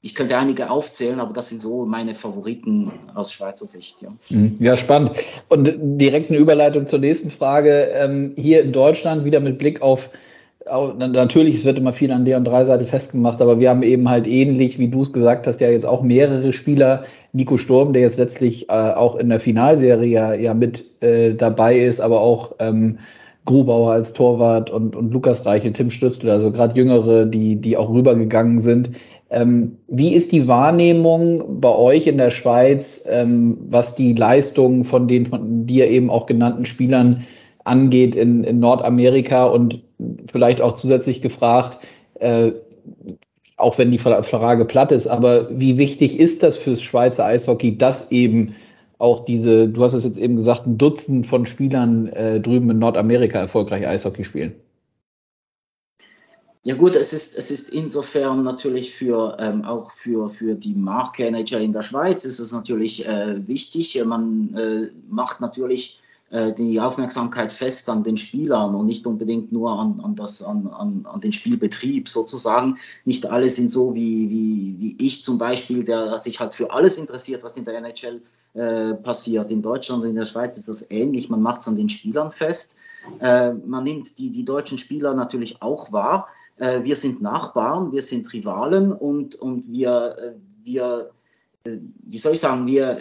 [0.05, 4.03] ich könnte einige aufzählen, aber das sind so meine Favoriten aus Schweizer Sicht.
[4.03, 4.57] Ja, mhm.
[4.59, 5.12] ja spannend.
[5.49, 7.91] Und direkt eine Überleitung zur nächsten Frage.
[7.93, 10.11] Ähm, hier in Deutschland wieder mit Blick auf
[10.64, 14.09] Natürlich, es wird immer viel an der und drei Seite festgemacht, aber wir haben eben
[14.09, 17.05] halt ähnlich, wie du es gesagt hast, ja jetzt auch mehrere Spieler.
[17.33, 21.79] Nico Sturm, der jetzt letztlich äh, auch in der Finalserie ja, ja mit äh, dabei
[21.79, 22.98] ist, aber auch ähm,
[23.44, 27.90] Grubauer als Torwart und, und Lukas Reiche, Tim Stützler, also gerade Jüngere, die, die auch
[27.90, 28.90] rübergegangen sind.
[29.31, 35.09] Ähm, wie ist die Wahrnehmung bei euch in der Schweiz, ähm, was die Leistungen von
[35.09, 37.25] den von dir eben auch genannten Spielern
[37.64, 39.83] angeht in, in Nordamerika und
[40.31, 41.79] vielleicht auch zusätzlich gefragt,
[42.21, 42.53] äh,
[43.57, 48.11] auch wenn die Frage platt ist, aber wie wichtig ist das fürs Schweizer Eishockey, dass
[48.11, 48.55] eben
[48.99, 52.79] auch diese, du hast es jetzt eben gesagt, ein Dutzend von Spielern äh, drüben in
[52.79, 54.55] Nordamerika erfolgreich Eishockey spielen?
[56.65, 61.27] Ja gut, es ist, es ist insofern natürlich für, ähm, auch für, für die Marke
[61.27, 64.01] NHL in der Schweiz ist es natürlich äh, wichtig.
[64.05, 66.01] Man äh, macht natürlich
[66.33, 70.66] äh, die Aufmerksamkeit fest an den Spielern und nicht unbedingt nur an, an, das, an,
[70.66, 72.79] an, an den Spielbetrieb sozusagen.
[73.05, 76.97] Nicht alle sind so wie, wie, wie ich zum Beispiel, der sich halt für alles
[76.97, 78.23] interessiert, was in der NHL
[78.55, 79.51] äh, passiert.
[79.51, 81.29] In Deutschland und in der Schweiz ist das ähnlich.
[81.29, 82.79] Man macht es an den Spielern fest.
[83.21, 86.29] Äh, man nimmt die, die deutschen Spieler natürlich auch wahr.
[86.57, 90.33] Äh, wir sind Nachbarn, wir sind Rivalen und, und wir, äh,
[90.64, 91.11] wir
[91.64, 92.99] wie soll ich sagen, wir,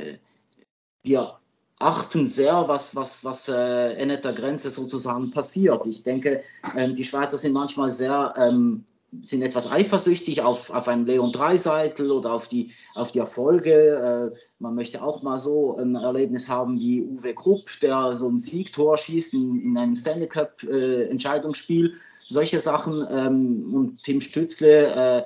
[1.03, 1.40] wir
[1.81, 5.85] achten sehr, was, was, was äh, in der Grenze sozusagen passiert.
[5.85, 6.43] Ich denke,
[6.75, 8.83] ähm, die Schweizer sind manchmal sehr, ähm,
[9.21, 14.31] sind etwas eifersüchtig auf, auf einen Leon Dreiseitel oder auf die, auf die Erfolge.
[14.31, 18.37] Äh, man möchte auch mal so ein Erlebnis haben wie Uwe Krupp, der so ein
[18.37, 21.93] Siegtor schießt in, in einem Stanley Cup äh, Entscheidungsspiel.
[22.27, 23.05] Solche Sachen.
[23.11, 25.23] Ähm, und Tim Stützle äh,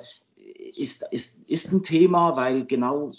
[0.76, 3.12] ist, ist, ist ein Thema, weil genau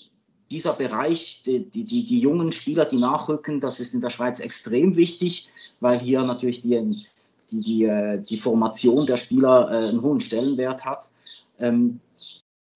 [0.51, 4.95] dieser Bereich, die, die, die, jungen Spieler, die nachrücken, das ist in der Schweiz extrem
[4.95, 7.05] wichtig, weil hier natürlich die,
[7.51, 11.07] die, die, äh, die Formation der Spieler äh, einen hohen Stellenwert hat.
[11.59, 11.99] Ähm,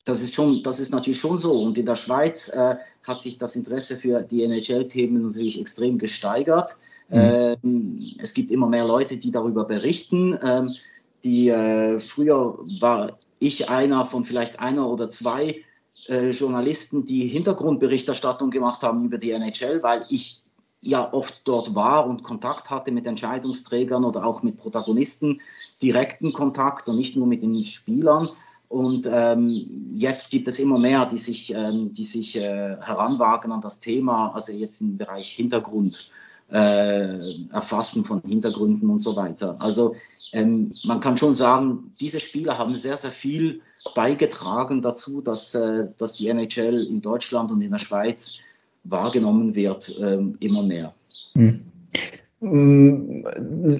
[0.05, 1.61] das ist, schon, das ist natürlich schon so.
[1.61, 6.75] Und in der Schweiz äh, hat sich das Interesse für die NHL-Themen natürlich extrem gesteigert.
[7.09, 7.17] Mhm.
[7.63, 10.37] Ähm, es gibt immer mehr Leute, die darüber berichten.
[10.43, 10.75] Ähm,
[11.23, 11.51] die,
[11.99, 15.63] früher war ich einer von vielleicht einer oder zwei
[16.07, 20.43] äh, Journalisten, die Hintergrundberichterstattung gemacht haben über die NHL, weil ich
[20.81, 25.39] ja oft dort war und Kontakt hatte mit Entscheidungsträgern oder auch mit Protagonisten,
[25.81, 28.29] direkten Kontakt und nicht nur mit den Spielern.
[28.67, 33.61] Und ähm, jetzt gibt es immer mehr, die sich, ähm, die sich äh, heranwagen an
[33.61, 36.09] das Thema, also jetzt im Bereich Hintergrund,
[36.49, 37.17] äh,
[37.51, 39.55] Erfassen von Hintergründen und so weiter.
[39.59, 39.95] Also
[40.33, 43.61] ähm, man kann schon sagen, diese Spieler haben sehr, sehr viel
[43.95, 48.37] beigetragen dazu, dass, äh, dass die NHL in Deutschland und in der Schweiz
[48.83, 50.93] wahrgenommen wird, ähm, immer mehr.
[51.35, 51.61] Hm.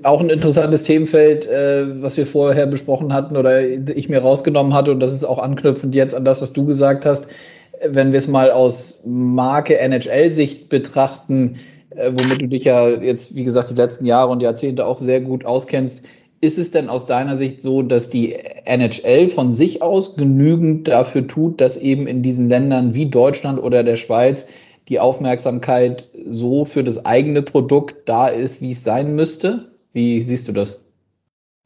[0.04, 4.92] Auch ein interessantes Themenfeld, äh, was wir vorher besprochen hatten oder ich mir rausgenommen hatte,
[4.92, 7.28] und das ist auch anknüpfend jetzt an das, was du gesagt hast.
[7.84, 11.56] Wenn wir es mal aus Marke NHL-Sicht betrachten,
[11.90, 15.22] äh, womit du dich ja jetzt, wie gesagt, die letzten Jahre und Jahrzehnte auch sehr
[15.22, 16.06] gut auskennst,
[16.42, 21.28] ist es denn aus deiner Sicht so, dass die NHL von sich aus genügend dafür
[21.28, 24.48] tut, dass eben in diesen Ländern wie Deutschland oder der Schweiz
[24.90, 29.72] die Aufmerksamkeit so für das eigene Produkt da ist, wie es sein müsste?
[29.94, 30.80] Wie siehst du das?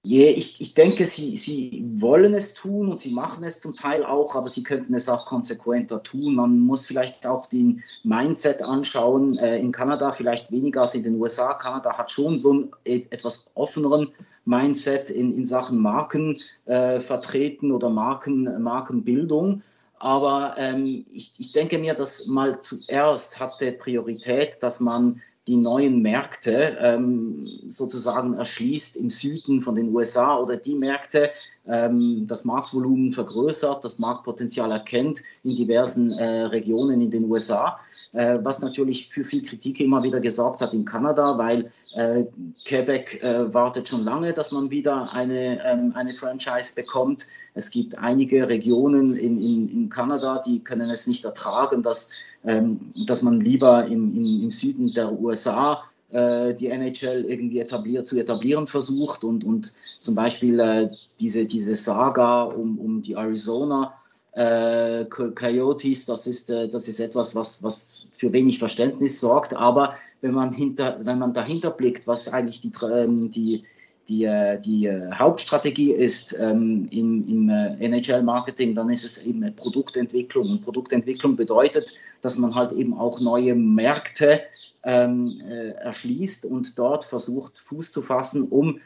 [0.05, 4.05] Yeah, ich, ich denke, sie, sie wollen es tun und sie machen es zum Teil
[4.05, 6.35] auch, aber sie könnten es auch konsequenter tun.
[6.35, 9.39] Man muss vielleicht auch den Mindset anschauen.
[9.39, 11.55] Äh, in Kanada vielleicht weniger als in den USA.
[11.55, 14.09] Kanada hat schon so einen e, etwas offeneren
[14.45, 19.62] Mindset in, in Sachen Marken äh, vertreten oder Marken, Markenbildung.
[19.99, 26.01] Aber ähm, ich, ich denke mir, dass mal zuerst hatte Priorität, dass man die neuen
[26.01, 31.31] Märkte ähm, sozusagen erschließt im Süden von den USA oder die Märkte,
[31.67, 37.80] ähm, das Marktvolumen vergrößert, das Marktpotenzial erkennt in diversen äh, Regionen in den USA,
[38.13, 42.25] äh, was natürlich für viel Kritik immer wieder gesorgt hat in Kanada, weil äh,
[42.65, 47.25] Quebec äh, wartet schon lange, dass man wieder eine, ähm, eine Franchise bekommt.
[47.54, 52.12] Es gibt einige Regionen in, in, in Kanada, die können es nicht ertragen, dass,
[52.45, 58.18] ähm, dass man lieber in, in, im Süden der USA die NHL irgendwie etabliert, zu
[58.20, 60.89] etablieren versucht und, und zum Beispiel äh,
[61.20, 63.94] diese, diese Saga um, um die Arizona
[64.36, 69.96] äh, Coyotes, das ist, äh, das ist etwas, was, was für wenig Verständnis sorgt, aber
[70.22, 73.63] wenn man, hinter, wenn man dahinter blickt, was eigentlich die, ähm, die,
[74.10, 80.50] die, äh, die Hauptstrategie ist ähm, im, im NHL-Marketing, dann ist es eben Produktentwicklung.
[80.50, 84.41] Und Produktentwicklung bedeutet, dass man halt eben auch neue Märkte
[84.86, 88.80] ähm, äh, erschließt und dort versucht, Fuß zu fassen, um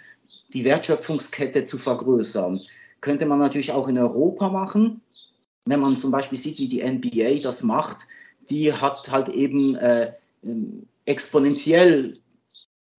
[0.53, 2.61] die Wertschöpfungskette zu vergrößern.
[3.01, 5.01] Könnte man natürlich auch in Europa machen.
[5.65, 8.07] Wenn man zum Beispiel sieht, wie die NBA das macht,
[8.49, 12.19] die hat halt eben äh, ähm, exponentiell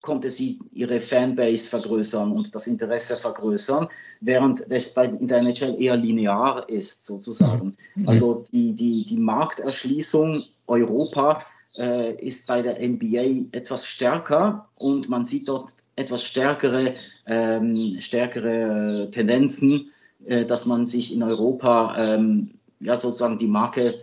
[0.03, 3.87] konnte sie ihre Fanbase vergrößern und das Interesse vergrößern,
[4.21, 7.77] während es bei, in der NHL eher linear ist, sozusagen.
[7.95, 8.09] Mhm.
[8.09, 11.45] Also die, die, die Markterschließung Europa
[11.77, 16.95] ist bei der NBA etwas stärker und man sieht dort etwas stärkere,
[17.27, 19.91] ähm, stärkere äh, Tendenzen,
[20.27, 23.95] äh, dass man sich in Europa ähm, ja sozusagen die Marke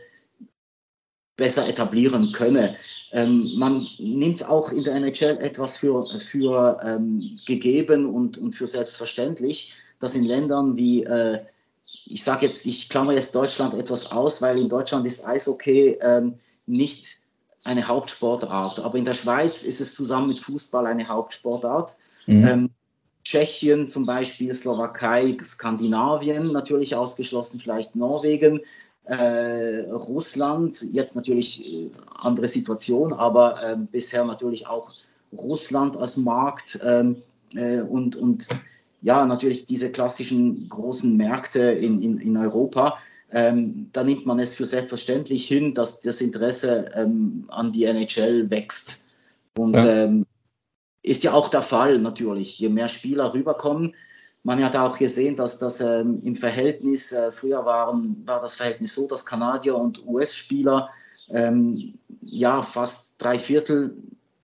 [1.36, 2.76] besser etablieren könne.
[3.12, 8.68] Ähm, man nimmt auch in der NHL etwas für, für ähm, gegeben und, und für
[8.68, 11.40] selbstverständlich, dass in Ländern wie, äh,
[12.06, 16.36] ich sage jetzt, ich klammer jetzt Deutschland etwas aus, weil in Deutschland ist Eishockey ähm,
[16.66, 17.17] nicht
[17.68, 18.80] eine Hauptsportart.
[18.80, 21.96] Aber in der Schweiz ist es zusammen mit Fußball eine Hauptsportart.
[22.26, 22.48] Mhm.
[22.48, 22.70] Ähm,
[23.24, 28.62] Tschechien zum Beispiel, Slowakei, Skandinavien natürlich ausgeschlossen, vielleicht Norwegen,
[29.04, 34.94] äh, Russland, jetzt natürlich äh, andere Situation, aber äh, bisher natürlich auch
[35.38, 37.18] Russland als Markt ähm,
[37.54, 38.48] äh, und, und
[39.02, 42.98] ja, natürlich diese klassischen großen Märkte in, in, in Europa
[43.32, 48.50] ähm, da nimmt man es für selbstverständlich hin, dass das Interesse ähm, an die NHL
[48.50, 49.08] wächst.
[49.58, 50.04] Und ja.
[50.04, 50.26] Ähm,
[51.04, 52.60] ist ja auch der Fall natürlich.
[52.60, 53.94] Je mehr Spieler rüberkommen,
[54.44, 58.96] man hat auch gesehen, dass das ähm, im Verhältnis, äh, früher waren, war das Verhältnis
[58.96, 60.90] so, dass Kanadier und US-Spieler
[61.30, 63.96] ähm, ja fast drei Viertel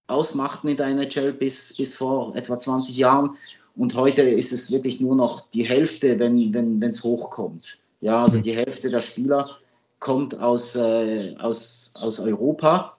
[0.08, 3.38] ausmachten in der NHL bis, bis vor etwa 20 Jahren.
[3.76, 7.83] Und heute ist es wirklich nur noch die Hälfte, wenn es wenn, hochkommt.
[8.04, 9.50] Ja, also die Hälfte der Spieler
[10.00, 12.98] kommt aus, äh, aus, aus Europa.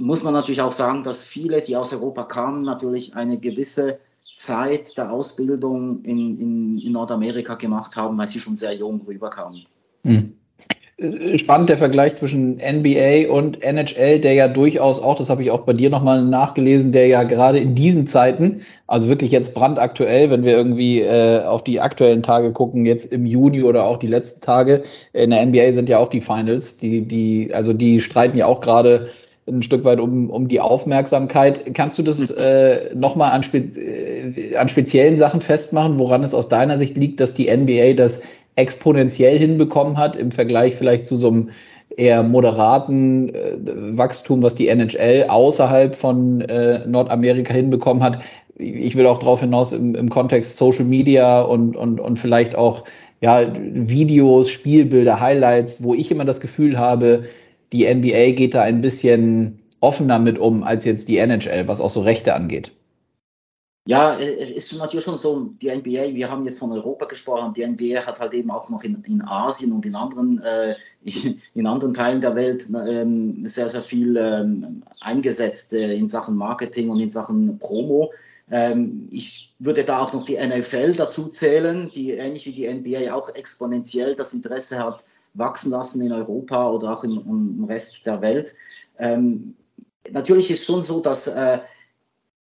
[0.00, 4.00] Muss man natürlich auch sagen, dass viele, die aus Europa kamen, natürlich eine gewisse
[4.34, 9.66] Zeit der Ausbildung in, in, in Nordamerika gemacht haben, weil sie schon sehr jung rüberkamen.
[10.02, 10.38] Mhm
[11.36, 15.62] spannend der Vergleich zwischen NBA und NHL, der ja durchaus auch, das habe ich auch
[15.62, 20.44] bei dir nochmal nachgelesen, der ja gerade in diesen Zeiten, also wirklich jetzt brandaktuell, wenn
[20.44, 24.40] wir irgendwie äh, auf die aktuellen Tage gucken, jetzt im Juni oder auch die letzten
[24.40, 28.46] Tage, in der NBA sind ja auch die Finals, die, die, also die streiten ja
[28.46, 29.08] auch gerade
[29.46, 31.74] ein Stück weit um, um die Aufmerksamkeit.
[31.74, 36.48] Kannst du das äh, nochmal an, spe äh, an speziellen Sachen festmachen, woran es aus
[36.48, 38.22] deiner Sicht liegt, dass die NBA das
[38.56, 41.50] exponentiell hinbekommen hat im Vergleich vielleicht zu so einem
[41.96, 43.56] eher moderaten äh,
[43.96, 48.20] Wachstum, was die NHL außerhalb von äh, Nordamerika hinbekommen hat.
[48.56, 52.84] Ich will auch darauf hinaus im, im Kontext Social Media und, und, und vielleicht auch
[53.20, 57.24] ja, Videos, Spielbilder, Highlights, wo ich immer das Gefühl habe,
[57.72, 61.90] die NBA geht da ein bisschen offener mit um als jetzt die NHL, was auch
[61.90, 62.72] so Rechte angeht.
[63.86, 67.66] Ja, es ist natürlich schon so, die NBA, wir haben jetzt von Europa gesprochen, die
[67.66, 70.74] NBA hat halt eben auch noch in, in Asien und in anderen, äh,
[71.54, 76.88] in anderen Teilen der Welt ähm, sehr, sehr viel ähm, eingesetzt äh, in Sachen Marketing
[76.88, 78.10] und in Sachen Promo.
[78.50, 83.12] Ähm, ich würde da auch noch die NFL dazu zählen, die ähnlich wie die NBA
[83.12, 88.22] auch exponentiell das Interesse hat, wachsen lassen in Europa oder auch im, im Rest der
[88.22, 88.54] Welt.
[88.98, 89.54] Ähm,
[90.10, 91.58] natürlich ist schon so, dass äh,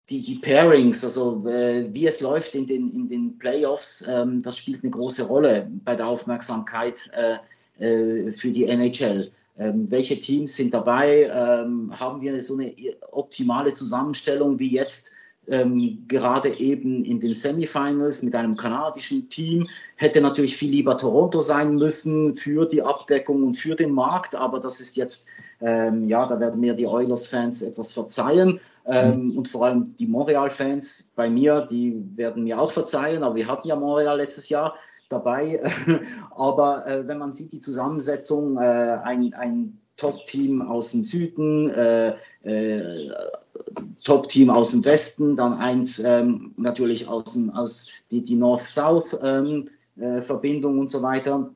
[0.09, 4.57] die, die Pairings, also äh, wie es läuft in den, in den Playoffs, ähm, das
[4.57, 7.37] spielt eine große Rolle bei der Aufmerksamkeit äh,
[7.83, 9.31] äh, für die NHL.
[9.57, 11.23] Ähm, welche Teams sind dabei?
[11.23, 12.75] Ähm, haben wir so eine
[13.11, 15.11] optimale Zusammenstellung wie jetzt
[15.47, 19.67] ähm, gerade eben in den Semifinals mit einem kanadischen Team?
[19.95, 24.59] Hätte natürlich viel lieber Toronto sein müssen für die Abdeckung und für den Markt, aber
[24.59, 25.29] das ist jetzt,
[25.61, 28.59] ähm, ja, da werden mir die Oilers-Fans etwas verzeihen.
[28.87, 29.37] Ähm, mhm.
[29.37, 33.67] Und vor allem die Montreal-Fans bei mir, die werden mir auch verzeihen, aber wir hatten
[33.67, 34.75] ja Montreal letztes Jahr
[35.09, 35.61] dabei.
[36.35, 42.15] aber äh, wenn man sieht, die Zusammensetzung, äh, ein, ein Top-Team aus dem Süden, äh,
[42.43, 43.11] äh,
[44.03, 50.77] Top-Team aus dem Westen, dann eins ähm, natürlich aus, dem, aus die, die North-South-Verbindung ähm,
[50.77, 51.49] äh, und so weiter.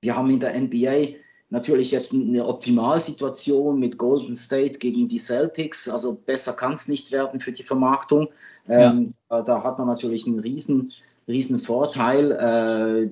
[0.00, 1.16] Wir haben in der NBA
[1.52, 5.86] natürlich jetzt eine Optimalsituation mit Golden State gegen die Celtics.
[5.86, 8.28] Also besser kann es nicht werden für die Vermarktung.
[8.66, 9.42] Ähm, ja.
[9.42, 10.92] Da hat man natürlich einen riesen,
[11.28, 12.32] riesen Vorteil.
[12.32, 13.10] Äh,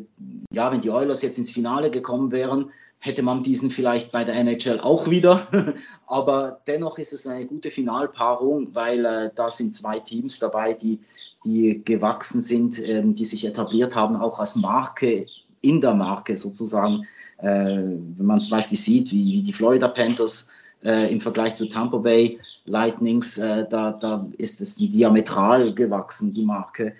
[0.54, 4.34] ja, wenn die Oilers jetzt ins Finale gekommen wären, hätte man diesen vielleicht bei der
[4.36, 5.46] NHL auch wieder.
[6.06, 10.98] Aber dennoch ist es eine gute Finalpaarung, weil äh, da sind zwei Teams dabei, die,
[11.44, 15.26] die gewachsen sind, ähm, die sich etabliert haben, auch als Marke
[15.60, 17.06] in der Marke sozusagen.
[17.42, 20.52] Äh, wenn man zum Beispiel sieht, wie, wie die Florida Panthers
[20.84, 26.44] äh, im Vergleich zu Tampa Bay Lightnings, äh, da, da ist es diametral gewachsen, die
[26.44, 26.94] Marke.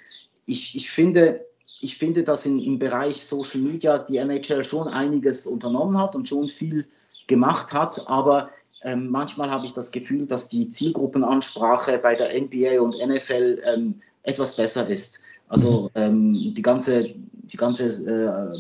[0.47, 1.45] Ich, ich finde,
[1.81, 6.29] ich finde, dass in, im Bereich Social Media die NHL schon einiges unternommen hat und
[6.29, 6.87] schon viel
[7.27, 8.51] gemacht hat, aber
[8.83, 14.01] ähm, manchmal habe ich das Gefühl, dass die Zielgruppenansprache bei der NBA und NFL ähm,
[14.23, 15.21] etwas besser ist.
[15.49, 18.59] Also ähm, die ganze, die ganze äh,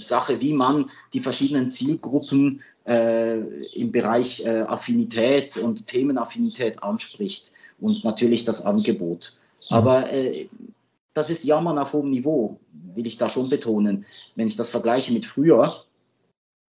[0.00, 3.38] Sache, wie man die verschiedenen Zielgruppen äh,
[3.74, 9.38] im Bereich äh, Affinität und Themenaffinität anspricht und natürlich das Angebot.
[9.70, 10.48] Aber äh,
[11.14, 12.58] das ist Jammern auf hohem Niveau,
[12.94, 14.04] will ich da schon betonen.
[14.34, 15.84] Wenn ich das vergleiche mit früher,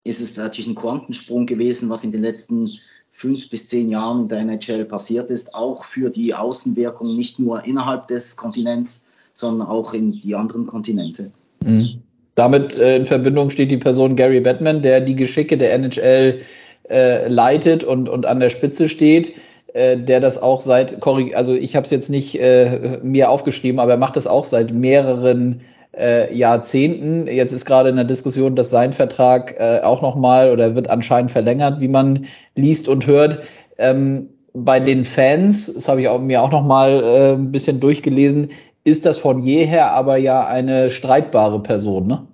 [0.03, 4.27] ist es natürlich ein Quantensprung gewesen, was in den letzten fünf bis zehn Jahren in
[4.27, 9.93] der NHL passiert ist, auch für die Außenwirkung nicht nur innerhalb des Kontinents, sondern auch
[9.93, 11.31] in die anderen Kontinente.
[11.61, 12.02] Mhm.
[12.35, 16.41] Damit äh, in Verbindung steht die Person Gary Batman, der die Geschicke der NHL
[16.89, 19.33] äh, leitet und, und an der Spitze steht.
[19.73, 20.97] Äh, der das auch seit,
[21.33, 24.71] also ich habe es jetzt nicht äh, mir aufgeschrieben, aber er macht das auch seit
[24.71, 25.61] mehreren
[25.97, 27.27] äh, Jahrzehnten.
[27.27, 31.31] Jetzt ist gerade in der Diskussion, dass sein Vertrag äh, auch nochmal oder wird anscheinend
[31.31, 33.39] verlängert, wie man liest und hört.
[33.79, 38.49] Ähm, bei den Fans, das habe ich auch, mir auch nochmal äh, ein bisschen durchgelesen,
[38.83, 42.27] ist das von jeher aber ja eine streitbare Person, ne?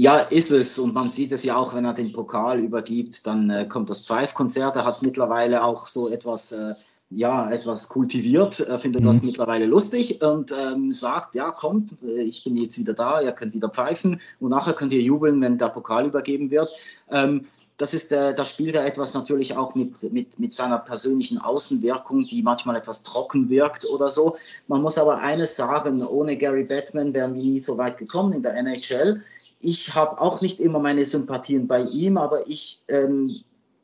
[0.00, 0.78] Ja, ist es.
[0.78, 4.06] Und man sieht es ja auch, wenn er den Pokal übergibt, dann äh, kommt das
[4.06, 4.76] Pfeifkonzert.
[4.76, 6.74] Er hat es mittlerweile auch so etwas, äh,
[7.10, 8.60] ja, etwas kultiviert.
[8.60, 9.06] Er findet mhm.
[9.06, 13.32] das mittlerweile lustig und ähm, sagt, ja, kommt, äh, ich bin jetzt wieder da, ihr
[13.32, 16.70] könnt wieder pfeifen und nachher könnt ihr jubeln, wenn der Pokal übergeben wird.
[17.10, 17.46] Ähm,
[17.78, 22.28] das ist, äh, da spielt er etwas natürlich auch mit, mit, mit seiner persönlichen Außenwirkung,
[22.28, 24.36] die manchmal etwas trocken wirkt oder so.
[24.66, 28.42] Man muss aber eines sagen, ohne Gary Batman wären wir nie so weit gekommen in
[28.42, 29.22] der NHL
[29.60, 33.42] ich habe auch nicht immer meine Sympathien bei ihm, aber ich, ähm,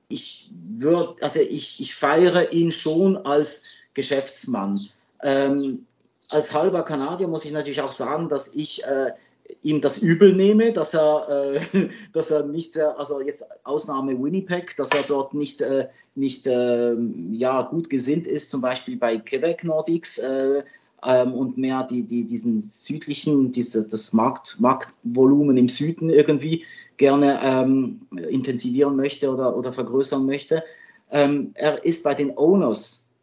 [0.08, 4.88] ich würde, also ich, ich feiere ihn schon als Geschäftsmann.
[5.22, 5.86] Ähm,
[6.28, 9.12] als halber Kanadier muss ich natürlich auch sagen, dass ich äh,
[9.62, 14.76] ihm das übel nehme, dass er, äh, dass er nicht, äh, also jetzt Ausnahme Winnipeg,
[14.76, 16.94] dass er dort nicht, äh, nicht äh,
[17.32, 20.62] ja, gut gesinnt ist, zum Beispiel bei Quebec Nordics äh,
[21.04, 26.64] ähm, und mehr die, die, diesen südlichen, diese, das Markt, Marktvolumen im Süden irgendwie
[26.96, 30.62] gerne ähm, intensivieren möchte oder, oder vergrößern möchte.
[31.10, 33.14] Ähm, er ist bei den Owners,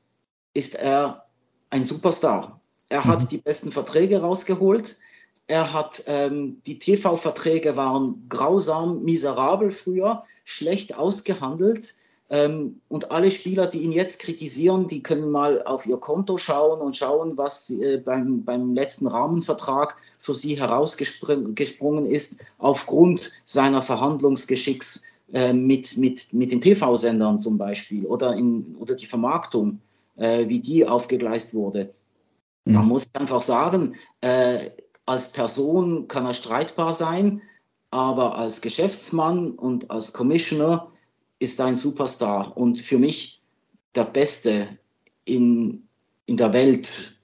[0.54, 1.26] ist er
[1.70, 2.60] ein Superstar.
[2.90, 3.28] Er hat mhm.
[3.30, 4.98] die besten Verträge rausgeholt.
[5.48, 11.96] Er hat ähm, die TV-Verträge waren grausam, miserabel früher, schlecht ausgehandelt.
[12.30, 16.80] Ähm, und alle Spieler, die ihn jetzt kritisieren, die können mal auf ihr Konto schauen
[16.80, 25.08] und schauen, was äh, beim, beim letzten Rahmenvertrag für sie herausgesprungen ist, aufgrund seiner Verhandlungsgeschicks
[25.34, 29.82] äh, mit, mit, mit den TV-Sendern zum Beispiel oder, in, oder die Vermarktung,
[30.16, 31.94] äh, wie die aufgegleist wurde.
[32.64, 32.74] Mhm.
[32.74, 34.70] Da muss ich einfach sagen, äh,
[35.06, 37.42] als Person kann er streitbar sein,
[37.90, 40.92] aber als Geschäftsmann und als Commissioner
[41.40, 43.42] ist ein Superstar und für mich
[43.96, 44.68] der Beste
[45.26, 45.88] in,
[46.26, 47.20] in der Welt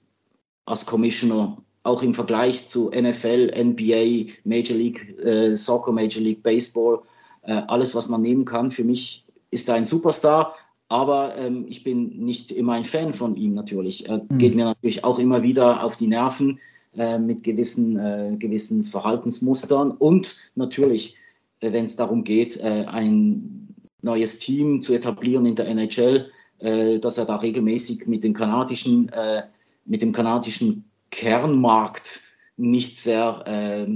[0.66, 7.00] als Commissioner, auch im Vergleich zu NFL, NBA, Major League äh, Soccer, Major League Baseball,
[7.42, 8.70] äh, alles, was man nehmen kann.
[8.70, 10.54] Für mich ist er ein Superstar,
[10.90, 14.08] aber ähm, ich bin nicht immer ein Fan von ihm natürlich.
[14.08, 14.38] Er mhm.
[14.38, 16.60] geht mir natürlich auch immer wieder auf die Nerven
[16.98, 21.16] äh, mit gewissen, äh, gewissen Verhaltensmustern und natürlich,
[21.60, 26.30] äh, wenn es darum geht, äh, ein neues Team zu etablieren in der NHL,
[27.00, 29.08] dass er da regelmäßig mit, den kanadischen,
[29.84, 32.20] mit dem kanadischen Kernmarkt
[32.56, 33.86] nicht sehr äh,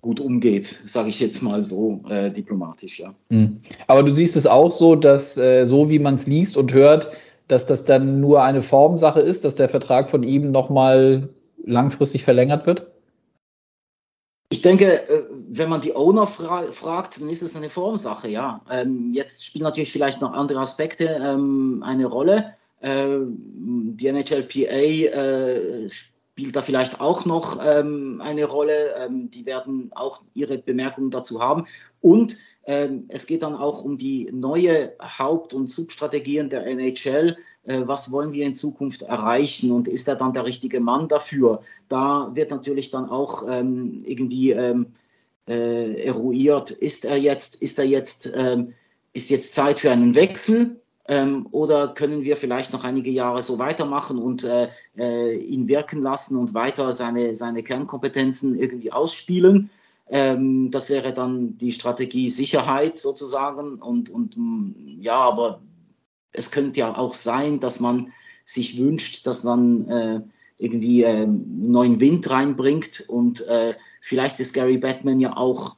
[0.00, 3.00] gut umgeht, sage ich jetzt mal so äh, diplomatisch.
[3.00, 3.14] Ja.
[3.30, 3.60] Mhm.
[3.86, 7.10] Aber du siehst es auch so, dass äh, so wie man es liest und hört,
[7.48, 11.28] dass das dann nur eine Formsache ist, dass der Vertrag von ihm nochmal
[11.64, 12.86] langfristig verlängert wird?
[14.52, 18.60] Ich denke, äh, wenn man die Owner fra fragt, dann ist es eine Formsache, ja.
[18.70, 22.54] Ähm, jetzt spielen natürlich vielleicht noch andere Aspekte ähm, eine Rolle.
[22.82, 23.36] Ähm,
[23.96, 28.94] die NHLPA äh, spielt da vielleicht auch noch ähm, eine Rolle.
[28.98, 31.66] Ähm, die werden auch ihre Bemerkungen dazu haben.
[32.02, 38.10] Und ähm, es geht dann auch um die neue Haupt- und Substrategien der NHL was
[38.10, 41.60] wollen wir in Zukunft erreichen und ist er dann der richtige Mann dafür?
[41.88, 44.86] Da wird natürlich dann auch ähm, irgendwie ähm,
[45.48, 48.74] äh, eruiert, ist er jetzt, ist er jetzt, ähm,
[49.12, 50.80] ist jetzt Zeit für einen Wechsel?
[51.08, 56.00] Ähm, oder können wir vielleicht noch einige Jahre so weitermachen und äh, äh, ihn wirken
[56.00, 59.70] lassen und weiter seine, seine Kernkompetenzen irgendwie ausspielen?
[60.08, 63.82] Ähm, das wäre dann die Strategie Sicherheit sozusagen.
[63.82, 64.36] Und, und
[65.00, 65.60] ja, aber
[66.32, 68.12] es könnte ja auch sein, dass man
[68.44, 70.20] sich wünscht, dass man äh,
[70.58, 75.76] irgendwie äh, neuen Wind reinbringt und äh, vielleicht ist Gary Batman ja auch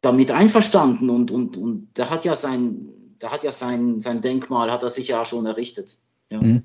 [0.00, 2.88] damit einverstanden und, und, und der hat ja sein,
[3.20, 5.98] der hat ja sein, sein Denkmal, hat er sich ja schon errichtet.
[6.30, 6.40] Ja.
[6.40, 6.62] Mhm.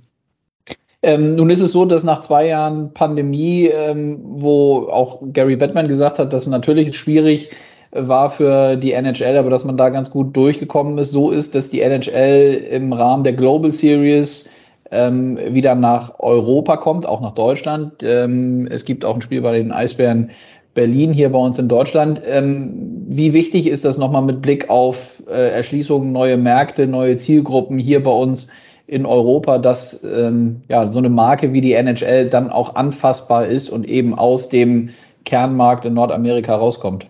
[1.01, 5.87] Ähm, nun ist es so, dass nach zwei Jahren Pandemie, ähm, wo auch Gary Batman
[5.87, 7.51] gesagt hat, dass natürlich schwierig
[7.95, 11.69] war für die NHL, aber dass man da ganz gut durchgekommen ist, so ist, dass
[11.69, 14.49] die NHL im Rahmen der Global Series
[14.91, 18.03] ähm, wieder nach Europa kommt, auch nach Deutschland.
[18.03, 20.29] Ähm, es gibt auch ein Spiel bei den Eisbären
[20.73, 22.21] Berlin hier bei uns in Deutschland.
[22.27, 27.79] Ähm, wie wichtig ist das nochmal mit Blick auf äh, Erschließungen, neue Märkte, neue Zielgruppen
[27.79, 28.49] hier bei uns
[28.87, 33.69] in Europa, dass ähm, ja, so eine Marke wie die NHL dann auch anfassbar ist
[33.69, 34.89] und eben aus dem
[35.23, 37.07] Kernmarkt in Nordamerika rauskommt?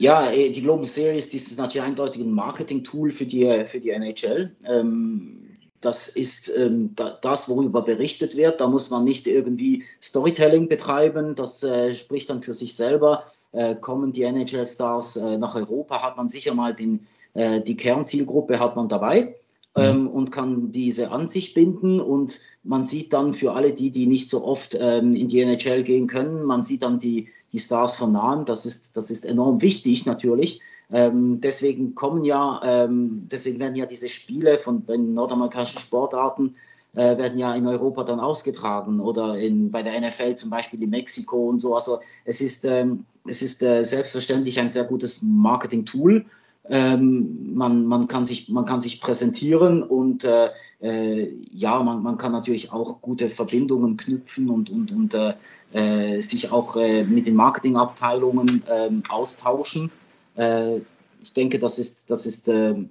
[0.00, 3.90] Ja, äh, die Global Series, das ist natürlich eindeutig ein Marketing-Tool für die, für die
[3.90, 4.54] NHL.
[4.68, 5.48] Ähm,
[5.80, 8.60] das ist ähm, das, worüber berichtet wird.
[8.60, 11.34] Da muss man nicht irgendwie Storytelling betreiben.
[11.34, 13.24] Das äh, spricht dann für sich selber.
[13.52, 18.74] Äh, kommen die NHL-Stars äh, nach Europa, hat man sicher mal den, die Kernzielgruppe hat
[18.74, 19.36] man dabei.
[19.80, 22.00] Ähm, und kann diese an sich binden.
[22.00, 25.82] Und man sieht dann für alle die, die nicht so oft ähm, in die NHL
[25.82, 28.44] gehen können, man sieht dann die die Stars vernahen.
[28.44, 30.60] Das ist, das ist enorm wichtig natürlich.
[30.90, 36.54] Ähm, deswegen kommen ja, ähm, deswegen werden ja diese Spiele von den nordamerikanischen Sportarten
[36.94, 40.90] äh, werden ja in Europa dann ausgetragen oder in, bei der NFL zum Beispiel in
[40.90, 41.74] Mexiko und so.
[41.74, 46.24] Also es ist, ähm, es ist äh, selbstverständlich ein sehr gutes Marketing-Tool.
[46.70, 50.50] Ähm, man, man, kann sich, man kann sich präsentieren und äh,
[50.80, 55.34] äh, ja, man, man kann natürlich auch gute Verbindungen knüpfen und, und, und äh,
[55.72, 59.90] äh, sich auch äh, mit den Marketingabteilungen ähm, austauschen.
[60.36, 60.78] Äh,
[61.20, 62.90] ich denke, das ist, das ist, ähm,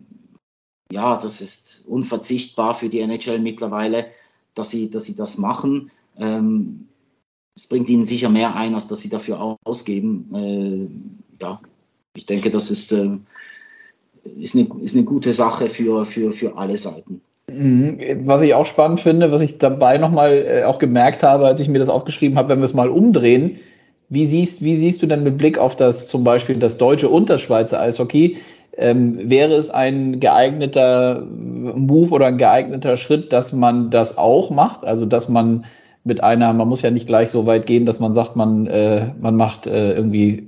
[0.91, 4.07] ja, das ist unverzichtbar für die NHL mittlerweile,
[4.53, 5.91] dass sie, dass sie das machen.
[6.17, 6.87] Ähm,
[7.55, 11.19] es bringt ihnen sicher mehr ein, als dass sie dafür ausgeben.
[11.41, 11.59] Ja,
[12.15, 13.17] ich denke, das ist, äh,
[14.39, 17.21] ist, eine, ist eine gute Sache für, für, für alle Seiten.
[17.49, 17.99] Mhm.
[18.25, 21.69] Was ich auch spannend finde, was ich dabei nochmal äh, auch gemerkt habe, als ich
[21.69, 23.57] mir das aufgeschrieben habe, wenn wir es mal umdrehen,
[24.09, 27.29] wie siehst, wie siehst du denn mit Blick auf das zum Beispiel das deutsche und
[27.29, 28.37] das Schweizer Eishockey?
[28.77, 34.83] Ähm, wäre es ein geeigneter Move oder ein geeigneter Schritt, dass man das auch macht?
[34.83, 35.65] Also dass man
[36.03, 39.09] mit einer, man muss ja nicht gleich so weit gehen, dass man sagt, man, äh,
[39.19, 40.47] man macht äh, irgendwie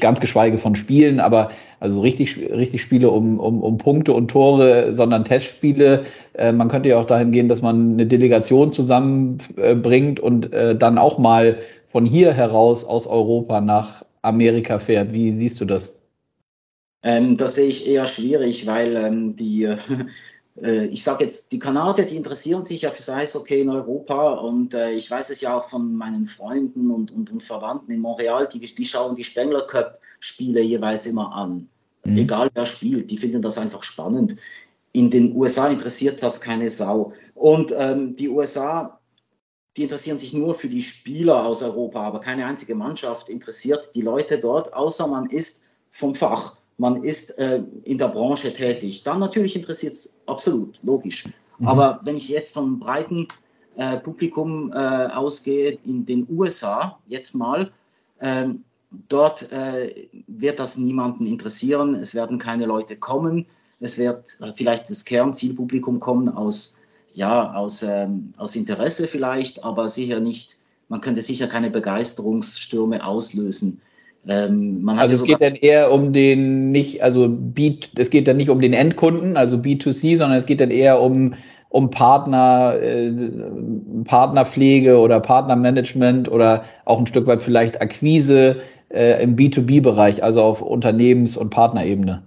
[0.00, 1.50] ganz geschweige von Spielen, aber
[1.80, 6.04] also richtig, richtig Spiele um, um, um Punkte und Tore, sondern Testspiele.
[6.34, 10.76] Äh, man könnte ja auch dahin gehen, dass man eine Delegation zusammenbringt äh, und äh,
[10.76, 15.12] dann auch mal von hier heraus aus Europa nach Amerika fährt.
[15.12, 15.98] Wie siehst du das?
[17.02, 19.68] Ähm, das sehe ich eher schwierig, weil ähm, die
[20.62, 24.74] ich sage jetzt, die Kanadier, die interessieren sich ja für das Eishockey in Europa und
[24.74, 28.48] äh, ich weiß es ja auch von meinen Freunden und, und, und Verwandten in Montreal,
[28.48, 31.68] die, die schauen die Spengler Cup-Spiele jeweils immer an.
[32.04, 32.18] Mhm.
[32.18, 34.36] Egal wer spielt, die finden das einfach spannend.
[34.92, 37.12] In den USA interessiert das keine Sau.
[37.34, 39.00] Und ähm, die USA,
[39.76, 44.02] die interessieren sich nur für die Spieler aus Europa, aber keine einzige Mannschaft interessiert die
[44.02, 49.02] Leute dort, außer man ist vom Fach man ist äh, in der Branche tätig.
[49.02, 51.26] Dann natürlich interessiert es absolut, logisch.
[51.58, 51.68] Mhm.
[51.68, 53.28] Aber wenn ich jetzt vom breiten
[53.76, 57.70] äh, Publikum äh, ausgehe, in den USA jetzt mal,
[58.22, 58.64] ähm,
[59.10, 61.94] dort äh, wird das niemanden interessieren.
[61.94, 63.44] Es werden keine Leute kommen.
[63.80, 66.80] Es wird äh, vielleicht das Kernzielpublikum kommen aus,
[67.12, 70.58] ja, aus, ähm, aus Interesse vielleicht, aber sicher nicht,
[70.88, 73.82] man könnte sicher keine Begeisterungsstürme auslösen
[74.26, 78.50] Ähm, also es geht dann eher um den nicht, also B, es geht dann nicht
[78.50, 81.34] um den Endkunden, also B2C, sondern es geht dann eher um,
[81.70, 83.12] um Partner, äh,
[84.04, 88.56] Partnerpflege oder Partnermanagement oder auch ein Stück weit vielleicht Akquise
[88.90, 92.22] äh, im B2B-Bereich, also auf Unternehmens- und Partnerebene.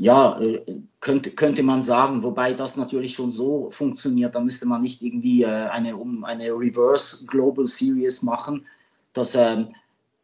[0.00, 0.60] Ja, äh,
[1.00, 5.44] könnte, könnte man sagen, wobei das natürlich schon so funktioniert, da müsste man nicht irgendwie
[5.44, 8.66] äh, eine, um eine Reverse Global Series machen.
[9.12, 9.68] Das, ähm,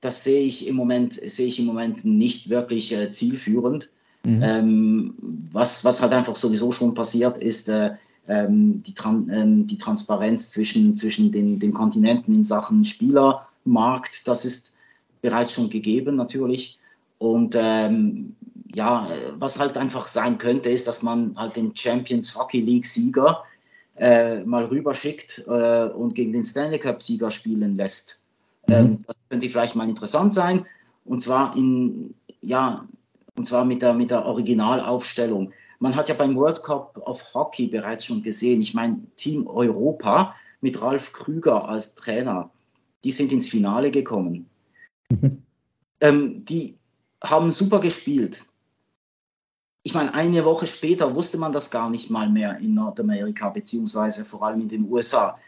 [0.00, 3.90] das sehe ich im Moment, sehe ich im Moment nicht wirklich äh, zielführend.
[4.24, 4.42] Mhm.
[4.42, 5.14] Ähm,
[5.52, 7.90] was, was halt einfach sowieso schon passiert, ist äh,
[8.28, 14.26] ähm, die, Tran ähm, die Transparenz zwischen, zwischen den, den Kontinenten in Sachen Spielermarkt.
[14.28, 14.76] Das ist
[15.22, 16.78] bereits schon gegeben natürlich.
[17.18, 18.36] Und ähm,
[18.74, 23.42] ja, was halt einfach sein könnte, ist, dass man halt den Champions Hockey League Sieger
[23.96, 28.22] äh, mal rüberschickt äh, und gegen den Stanley Cup Sieger spielen lässt.
[28.68, 29.04] Mhm.
[29.06, 30.66] Das könnte vielleicht mal interessant sein.
[31.04, 32.86] Und zwar in, ja,
[33.36, 35.52] und zwar mit der, mit der Originalaufstellung.
[35.78, 40.34] Man hat ja beim World Cup of Hockey bereits schon gesehen, ich meine, Team Europa
[40.60, 42.50] mit Ralf Krüger als Trainer,
[43.04, 44.46] die sind ins Finale gekommen.
[45.10, 45.42] Mhm.
[46.00, 46.74] Ähm, die
[47.22, 48.44] haben super gespielt.
[49.84, 54.24] Ich meine, eine Woche später wusste man das gar nicht mal mehr in Nordamerika, beziehungsweise
[54.24, 55.38] vor allem in den USA.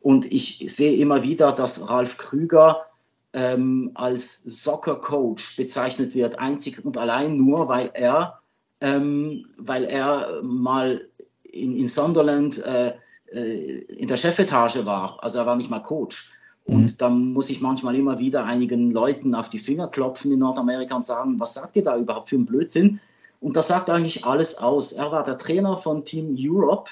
[0.00, 2.86] Und ich sehe immer wieder, dass Ralf Krüger
[3.32, 8.40] ähm, als Soccer Coach bezeichnet wird, einzig und allein nur, weil er,
[8.80, 11.06] ähm, weil er mal
[11.42, 12.94] in, in Sunderland äh,
[13.32, 15.18] äh, in der Chefetage war.
[15.22, 16.30] Also er war nicht mal Coach.
[16.64, 16.98] Und mhm.
[16.98, 21.04] dann muss ich manchmal immer wieder einigen Leuten auf die Finger klopfen in Nordamerika und
[21.04, 23.00] sagen, was sagt ihr da überhaupt für einen Blödsinn?
[23.40, 24.92] Und das sagt eigentlich alles aus.
[24.92, 26.90] Er war der Trainer von Team Europe,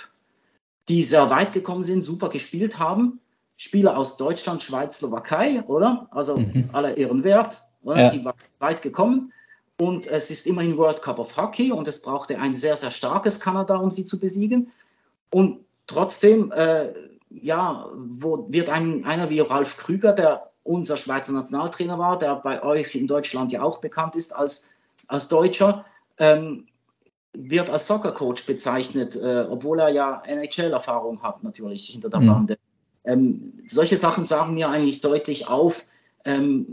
[0.89, 3.21] die sehr weit gekommen sind, super gespielt haben.
[3.57, 6.09] Spieler aus Deutschland, Schweiz, Slowakei, oder?
[6.11, 6.69] Also mhm.
[6.73, 7.61] aller Ehren wert.
[7.85, 8.11] Ja.
[8.11, 9.33] Die waren weit gekommen.
[9.79, 13.41] Und es ist immerhin World Cup of Hockey und es brauchte ein sehr, sehr starkes
[13.41, 14.71] Kanada, um sie zu besiegen.
[15.31, 16.93] Und trotzdem äh,
[17.43, 22.63] ja, wo wird ein, einer wie Ralf Krüger, der unser Schweizer Nationaltrainer war, der bei
[22.63, 24.75] euch in Deutschland ja auch bekannt ist als,
[25.09, 25.85] als Deutscher,
[26.19, 26.67] ähm,
[27.35, 32.27] wird als Soccer-Coach bezeichnet, äh, obwohl er ja NHL-Erfahrung hat, natürlich hinter der mhm.
[32.27, 32.59] Bande.
[33.05, 35.85] Ähm, solche Sachen sagen mir eigentlich deutlich auf,
[36.25, 36.67] ähm,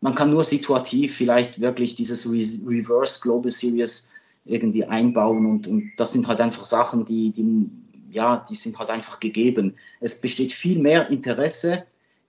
[0.00, 4.12] man kann nur situativ vielleicht wirklich dieses Re Reverse Global Series
[4.46, 7.68] irgendwie einbauen und, und das sind halt einfach Sachen, die, die
[8.10, 9.74] ja, die sind halt einfach gegeben.
[10.00, 11.84] Es besteht viel mehr Interesse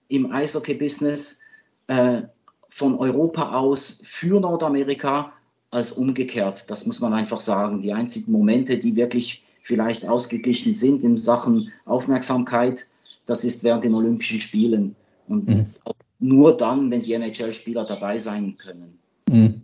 [0.08, 1.42] im Eishockey-Business
[1.86, 2.22] äh,
[2.68, 5.32] von Europa aus für Nordamerika
[5.76, 6.70] als umgekehrt.
[6.70, 7.82] Das muss man einfach sagen.
[7.82, 12.86] Die einzigen Momente, die wirklich vielleicht ausgeglichen sind in Sachen Aufmerksamkeit,
[13.26, 14.96] das ist während den Olympischen Spielen.
[15.28, 15.66] Und mhm.
[16.18, 18.98] nur dann, wenn die NHL-Spieler dabei sein können.
[19.28, 19.62] Mhm.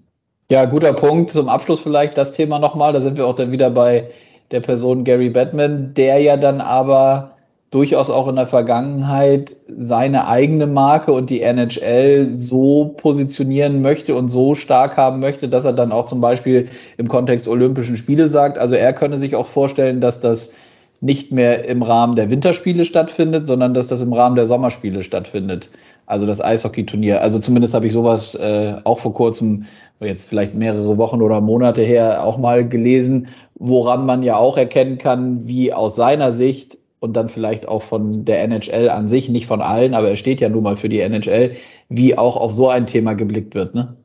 [0.51, 1.31] Ja, guter Punkt.
[1.31, 2.93] Zum Abschluss vielleicht das Thema nochmal.
[2.93, 4.11] Da sind wir auch dann wieder bei
[4.51, 7.32] der Person Gary Batman, der ja dann aber
[7.73, 14.29] durchaus auch in der Vergangenheit seine eigene Marke und die NHL so positionieren möchte und
[14.29, 16.69] so stark haben möchte, dass er dann auch zum Beispiel
[16.99, 20.55] im Kontext Olympischen Spiele sagt, also er könne sich auch vorstellen, dass das
[21.01, 25.71] nicht mehr im Rahmen der Winterspiele stattfindet, sondern dass das im Rahmen der Sommerspiele stattfindet.
[26.07, 27.23] Also das Eishockeyturnier.
[27.23, 29.65] Also zumindest habe ich sowas äh, auch vor kurzem,
[29.99, 34.99] jetzt vielleicht mehrere Wochen oder Monate her, auch mal gelesen, woran man ja auch erkennen
[34.99, 39.47] kann, wie aus seiner Sicht und dann vielleicht auch von der NHL an sich, nicht
[39.47, 41.57] von allen, aber er steht ja nun mal für die NHL,
[41.89, 43.97] wie auch auf so ein Thema geblickt wird, ne?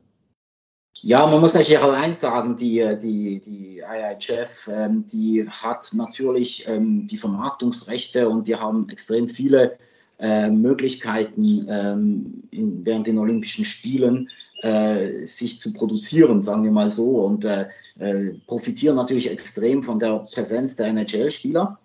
[1.00, 6.66] Ja, man muss natürlich auch eins sagen, die, die, die IHF, ähm, die hat natürlich
[6.66, 9.78] ähm, die Vermarktungsrechte und die haben extrem viele
[10.18, 14.28] äh, Möglichkeiten ähm, in, während den Olympischen Spielen
[14.62, 17.66] äh, sich zu produzieren, sagen wir mal so, und äh,
[18.00, 21.78] äh profitieren natürlich extrem von der Präsenz der NHL-Spieler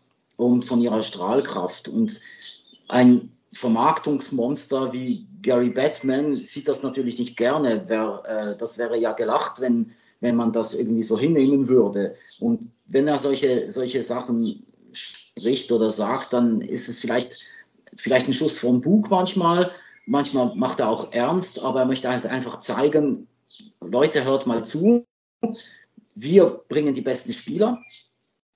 [0.45, 1.87] und von ihrer Strahlkraft.
[1.87, 2.19] Und
[2.89, 7.87] ein Vermarktungsmonster wie Gary Batman sieht das natürlich nicht gerne.
[7.87, 9.91] Wär, äh, das wäre ja gelacht, wenn,
[10.21, 12.15] wenn man das irgendwie so hinnehmen würde.
[12.39, 17.39] Und wenn er solche, solche Sachen spricht oder sagt, dann ist es vielleicht,
[17.95, 19.71] vielleicht ein Schuss vom Bug manchmal.
[20.05, 23.27] Manchmal macht er auch ernst, aber er möchte halt einfach zeigen,
[23.81, 25.05] Leute, hört mal zu.
[26.15, 27.81] Wir bringen die besten Spieler.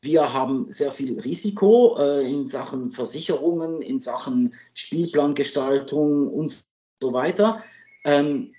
[0.01, 6.63] Wir haben sehr viel Risiko äh, in Sachen Versicherungen, in Sachen Spielplangestaltung und
[7.01, 7.63] so weiter.
[8.05, 8.53] Ähm,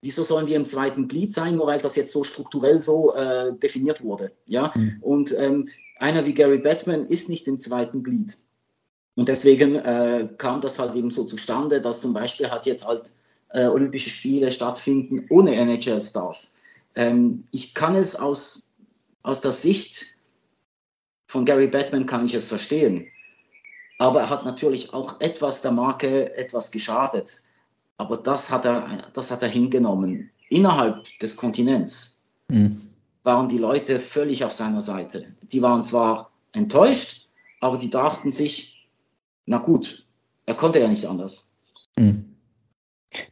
[0.00, 3.52] wieso sollen wir im zweiten Glied sein, nur weil das jetzt so strukturell so äh,
[3.58, 4.32] definiert wurde?
[4.46, 4.72] Ja?
[4.74, 4.98] Mhm.
[5.00, 5.68] Und ähm,
[5.98, 8.36] einer wie Gary Batman ist nicht im zweiten Glied.
[9.14, 13.12] Und deswegen äh, kam das halt eben so zustande, dass zum Beispiel hat jetzt halt
[13.50, 16.58] äh, Olympische Spiele stattfinden ohne NHL-Stars.
[16.94, 18.70] Ähm, ich kann es aus,
[19.22, 20.06] aus der Sicht
[21.32, 23.06] von Gary Batman kann ich es verstehen.
[23.98, 27.40] Aber er hat natürlich auch etwas der Marke etwas geschadet.
[27.96, 30.30] Aber das hat er, das hat er hingenommen.
[30.50, 32.78] Innerhalb des Kontinents mhm.
[33.22, 35.24] waren die Leute völlig auf seiner Seite.
[35.40, 37.28] Die waren zwar enttäuscht,
[37.60, 38.86] aber die dachten sich,
[39.46, 40.04] na gut,
[40.44, 41.50] er konnte ja nicht anders.
[41.96, 42.26] Mhm.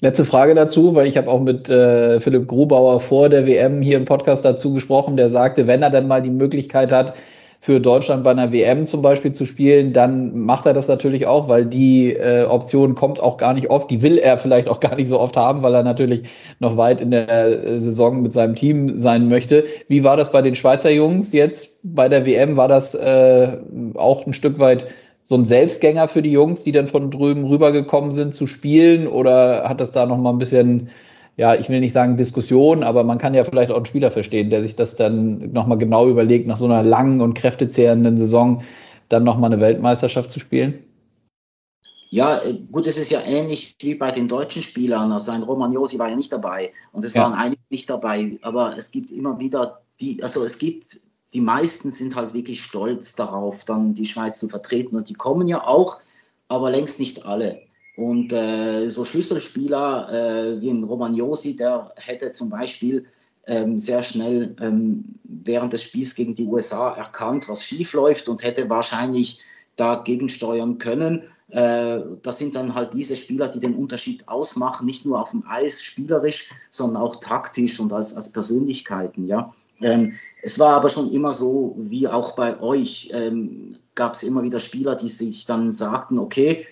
[0.01, 3.99] Letzte Frage dazu, weil ich habe auch mit äh, Philipp Grubauer vor der WM hier
[3.99, 7.15] im Podcast dazu gesprochen, der sagte, wenn er dann mal die Möglichkeit hat,
[7.63, 11.47] für Deutschland bei einer WM zum Beispiel zu spielen, dann macht er das natürlich auch,
[11.47, 13.91] weil die äh, Option kommt auch gar nicht oft.
[13.91, 16.23] Die will er vielleicht auch gar nicht so oft haben, weil er natürlich
[16.59, 19.65] noch weit in der äh, Saison mit seinem Team sein möchte.
[19.89, 22.57] Wie war das bei den Schweizer Jungs jetzt bei der WM?
[22.57, 23.59] War das äh,
[23.95, 24.87] auch ein Stück weit
[25.23, 29.07] so ein Selbstgänger für die Jungs, die dann von drüben rübergekommen sind zu spielen?
[29.07, 30.89] Oder hat das da noch mal ein bisschen
[31.37, 34.51] ja, ich will nicht sagen Diskussion, aber man kann ja vielleicht auch einen Spieler verstehen,
[34.51, 38.63] der sich das dann nochmal genau überlegt, nach so einer langen und kräftezehrenden Saison
[39.09, 40.85] dann nochmal eine Weltmeisterschaft zu spielen?
[42.11, 45.13] Ja, äh, gut, es ist ja ähnlich wie bei den deutschen Spielern.
[45.13, 47.23] Also ein Romagnosi war ja nicht dabei und es ja.
[47.23, 50.85] waren einige nicht dabei, aber es gibt immer wieder die, also es gibt,
[51.33, 55.47] die meisten sind halt wirklich stolz darauf, dann die Schweiz zu vertreten und die kommen
[55.47, 56.01] ja auch,
[56.49, 57.63] aber längst nicht alle.
[57.97, 63.07] Und äh, so Schlüsselspieler äh, wie ein Romagnosi, der hätte zum Beispiel
[63.47, 68.43] ähm, sehr schnell ähm, während des Spiels gegen die USA erkannt, was schief läuft und
[68.43, 69.43] hätte wahrscheinlich
[69.77, 71.25] dagegen steuern können.
[71.49, 75.45] Äh, das sind dann halt diese Spieler, die den Unterschied ausmachen, nicht nur auf dem
[75.49, 79.27] Eis spielerisch, sondern auch taktisch und als, als Persönlichkeiten.
[79.27, 79.53] Ja.
[79.81, 80.13] Ähm,
[80.43, 84.61] es war aber schon immer so, wie auch bei euch, ähm, gab es immer wieder
[84.61, 86.67] Spieler, die sich dann sagten, okay,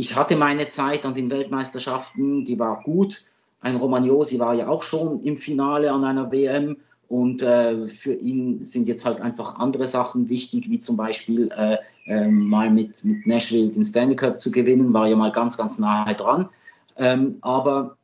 [0.00, 3.26] ich hatte meine Zeit an den Weltmeisterschaften, die war gut.
[3.60, 6.78] Ein Romagnosi war ja auch schon im Finale an einer WM
[7.08, 11.76] und äh, für ihn sind jetzt halt einfach andere Sachen wichtig, wie zum Beispiel äh,
[12.06, 15.78] äh, mal mit, mit Nashville den Stanley Cup zu gewinnen, war ja mal ganz, ganz
[15.78, 16.48] nahe dran.
[16.96, 17.98] Ähm, aber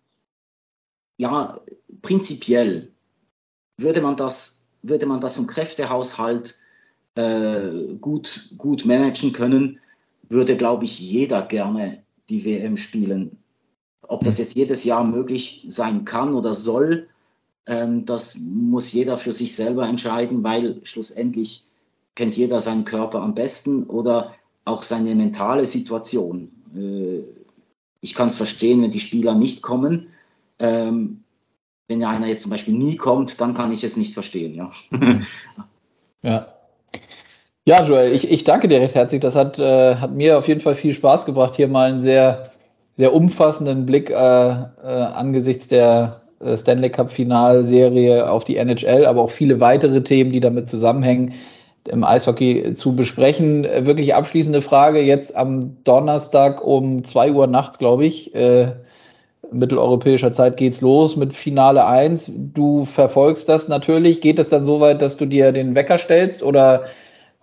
[1.17, 1.59] ja,
[2.03, 2.93] prinzipiell
[3.79, 6.57] würde man das, würde man das vom Kräftehaushalt
[7.15, 9.81] äh, gut, gut managen können,
[10.29, 13.39] würde, glaube ich, jeder gerne die WM spielen.
[14.03, 17.09] Ob das jetzt jedes Jahr möglich sein kann oder soll,
[17.67, 21.67] ähm, das muss jeder für sich selber entscheiden, weil schlussendlich
[22.15, 26.51] kennt jeder seinen Körper am besten oder auch seine mentale Situation.
[26.75, 27.23] Äh,
[28.01, 30.09] ich kann es verstehen, wenn die Spieler nicht kommen.
[30.59, 31.25] Ähm,
[31.89, 34.55] wenn einer jetzt zum Beispiel nie kommt, dann kann ich es nicht verstehen.
[34.55, 34.71] Ja.
[36.23, 36.56] ja.
[37.69, 39.21] Ja, Joel, ich, ich danke dir recht herzlich.
[39.21, 42.51] Das hat, äh, hat mir auf jeden Fall viel Spaß gebracht, hier mal einen sehr,
[42.95, 49.23] sehr umfassenden Blick äh, äh, angesichts der äh, Stanley Cup Finalserie auf die NHL, aber
[49.23, 51.35] auch viele weitere Themen, die damit zusammenhängen,
[51.89, 53.65] im Eishockey zu besprechen.
[53.65, 55.01] Äh, wirklich abschließende Frage.
[55.01, 58.69] Jetzt am Donnerstag um zwei Uhr nachts, glaube ich, äh,
[59.51, 62.31] mitteleuropäischer Zeit geht's los mit Finale 1.
[62.55, 64.21] Du verfolgst das natürlich.
[64.21, 66.85] Geht es dann so weit, dass du dir den Wecker stellst oder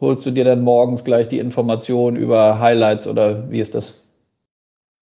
[0.03, 4.07] holst du dir dann morgens gleich die Informationen über Highlights oder wie ist das?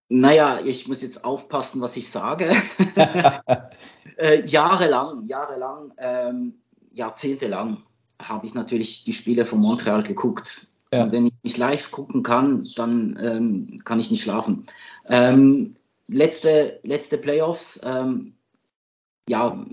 [0.09, 2.51] Naja, ich muss jetzt aufpassen, was ich sage.
[4.17, 6.53] äh, jahrelang, jahrelang, ähm,
[6.91, 7.77] jahrzehntelang
[8.21, 10.67] habe ich natürlich die Spiele von Montreal geguckt.
[10.93, 11.11] Ja.
[11.11, 14.67] Wenn ich nicht live gucken kann, dann ähm, kann ich nicht schlafen.
[15.07, 15.75] Ähm,
[16.07, 18.33] letzte, letzte Playoffs, ähm,
[19.29, 19.65] ja,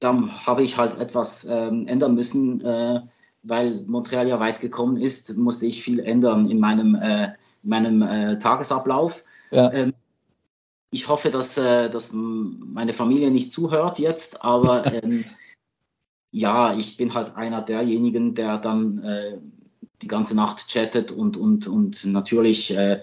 [0.00, 2.60] da habe ich halt etwas ähm, ändern müssen.
[2.62, 3.00] Äh,
[3.42, 7.24] weil Montreal ja weit gekommen ist, musste ich viel ändern in meinem, äh,
[7.62, 9.24] in meinem äh, Tagesablauf.
[9.50, 9.72] Ja.
[9.72, 9.94] Ähm,
[10.90, 15.24] ich hoffe, dass, äh, dass meine Familie nicht zuhört jetzt, aber ähm,
[16.32, 19.38] ja, ich bin halt einer derjenigen, der dann äh,
[20.02, 23.02] die ganze Nacht chattet und, und, und natürlich äh,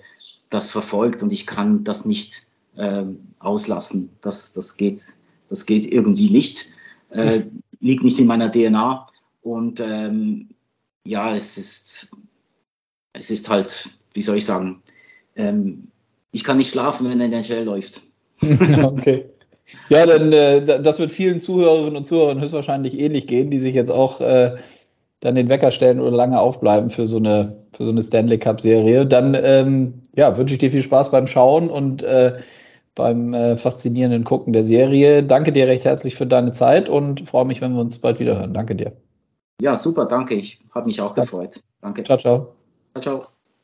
[0.50, 4.10] das verfolgt und ich kann das nicht ähm, auslassen.
[4.22, 5.02] Das, das, geht,
[5.50, 6.68] das geht irgendwie nicht.
[7.10, 7.44] Äh,
[7.80, 9.06] liegt nicht in meiner DNA.
[9.42, 10.50] Und ähm,
[11.06, 12.12] ja, es ist,
[13.14, 14.82] es ist halt, wie soll ich sagen,
[15.36, 15.88] ähm,
[16.32, 18.02] ich kann nicht schlafen, wenn der NHL läuft.
[18.84, 19.26] okay.
[19.90, 23.92] Ja, dann äh, das wird vielen Zuhörerinnen und Zuhörern höchstwahrscheinlich ähnlich gehen, die sich jetzt
[23.92, 24.56] auch äh,
[25.20, 29.06] dann den Wecker stellen oder lange aufbleiben für so eine, für so eine Stanley Cup-Serie.
[29.06, 32.38] Dann ähm, ja, wünsche ich dir viel Spaß beim Schauen und äh,
[32.96, 35.24] beim äh, faszinierenden Gucken der Serie.
[35.24, 38.38] Danke dir recht herzlich für deine Zeit und freue mich, wenn wir uns bald wieder
[38.38, 38.54] hören.
[38.54, 38.94] Danke dir.
[39.62, 40.36] Ja, super, danke.
[40.36, 41.60] Ich habe mich auch gefreut.
[41.82, 42.04] Danke.
[42.04, 42.56] Ciao, ciao.
[42.94, 43.37] Ciao, ciao.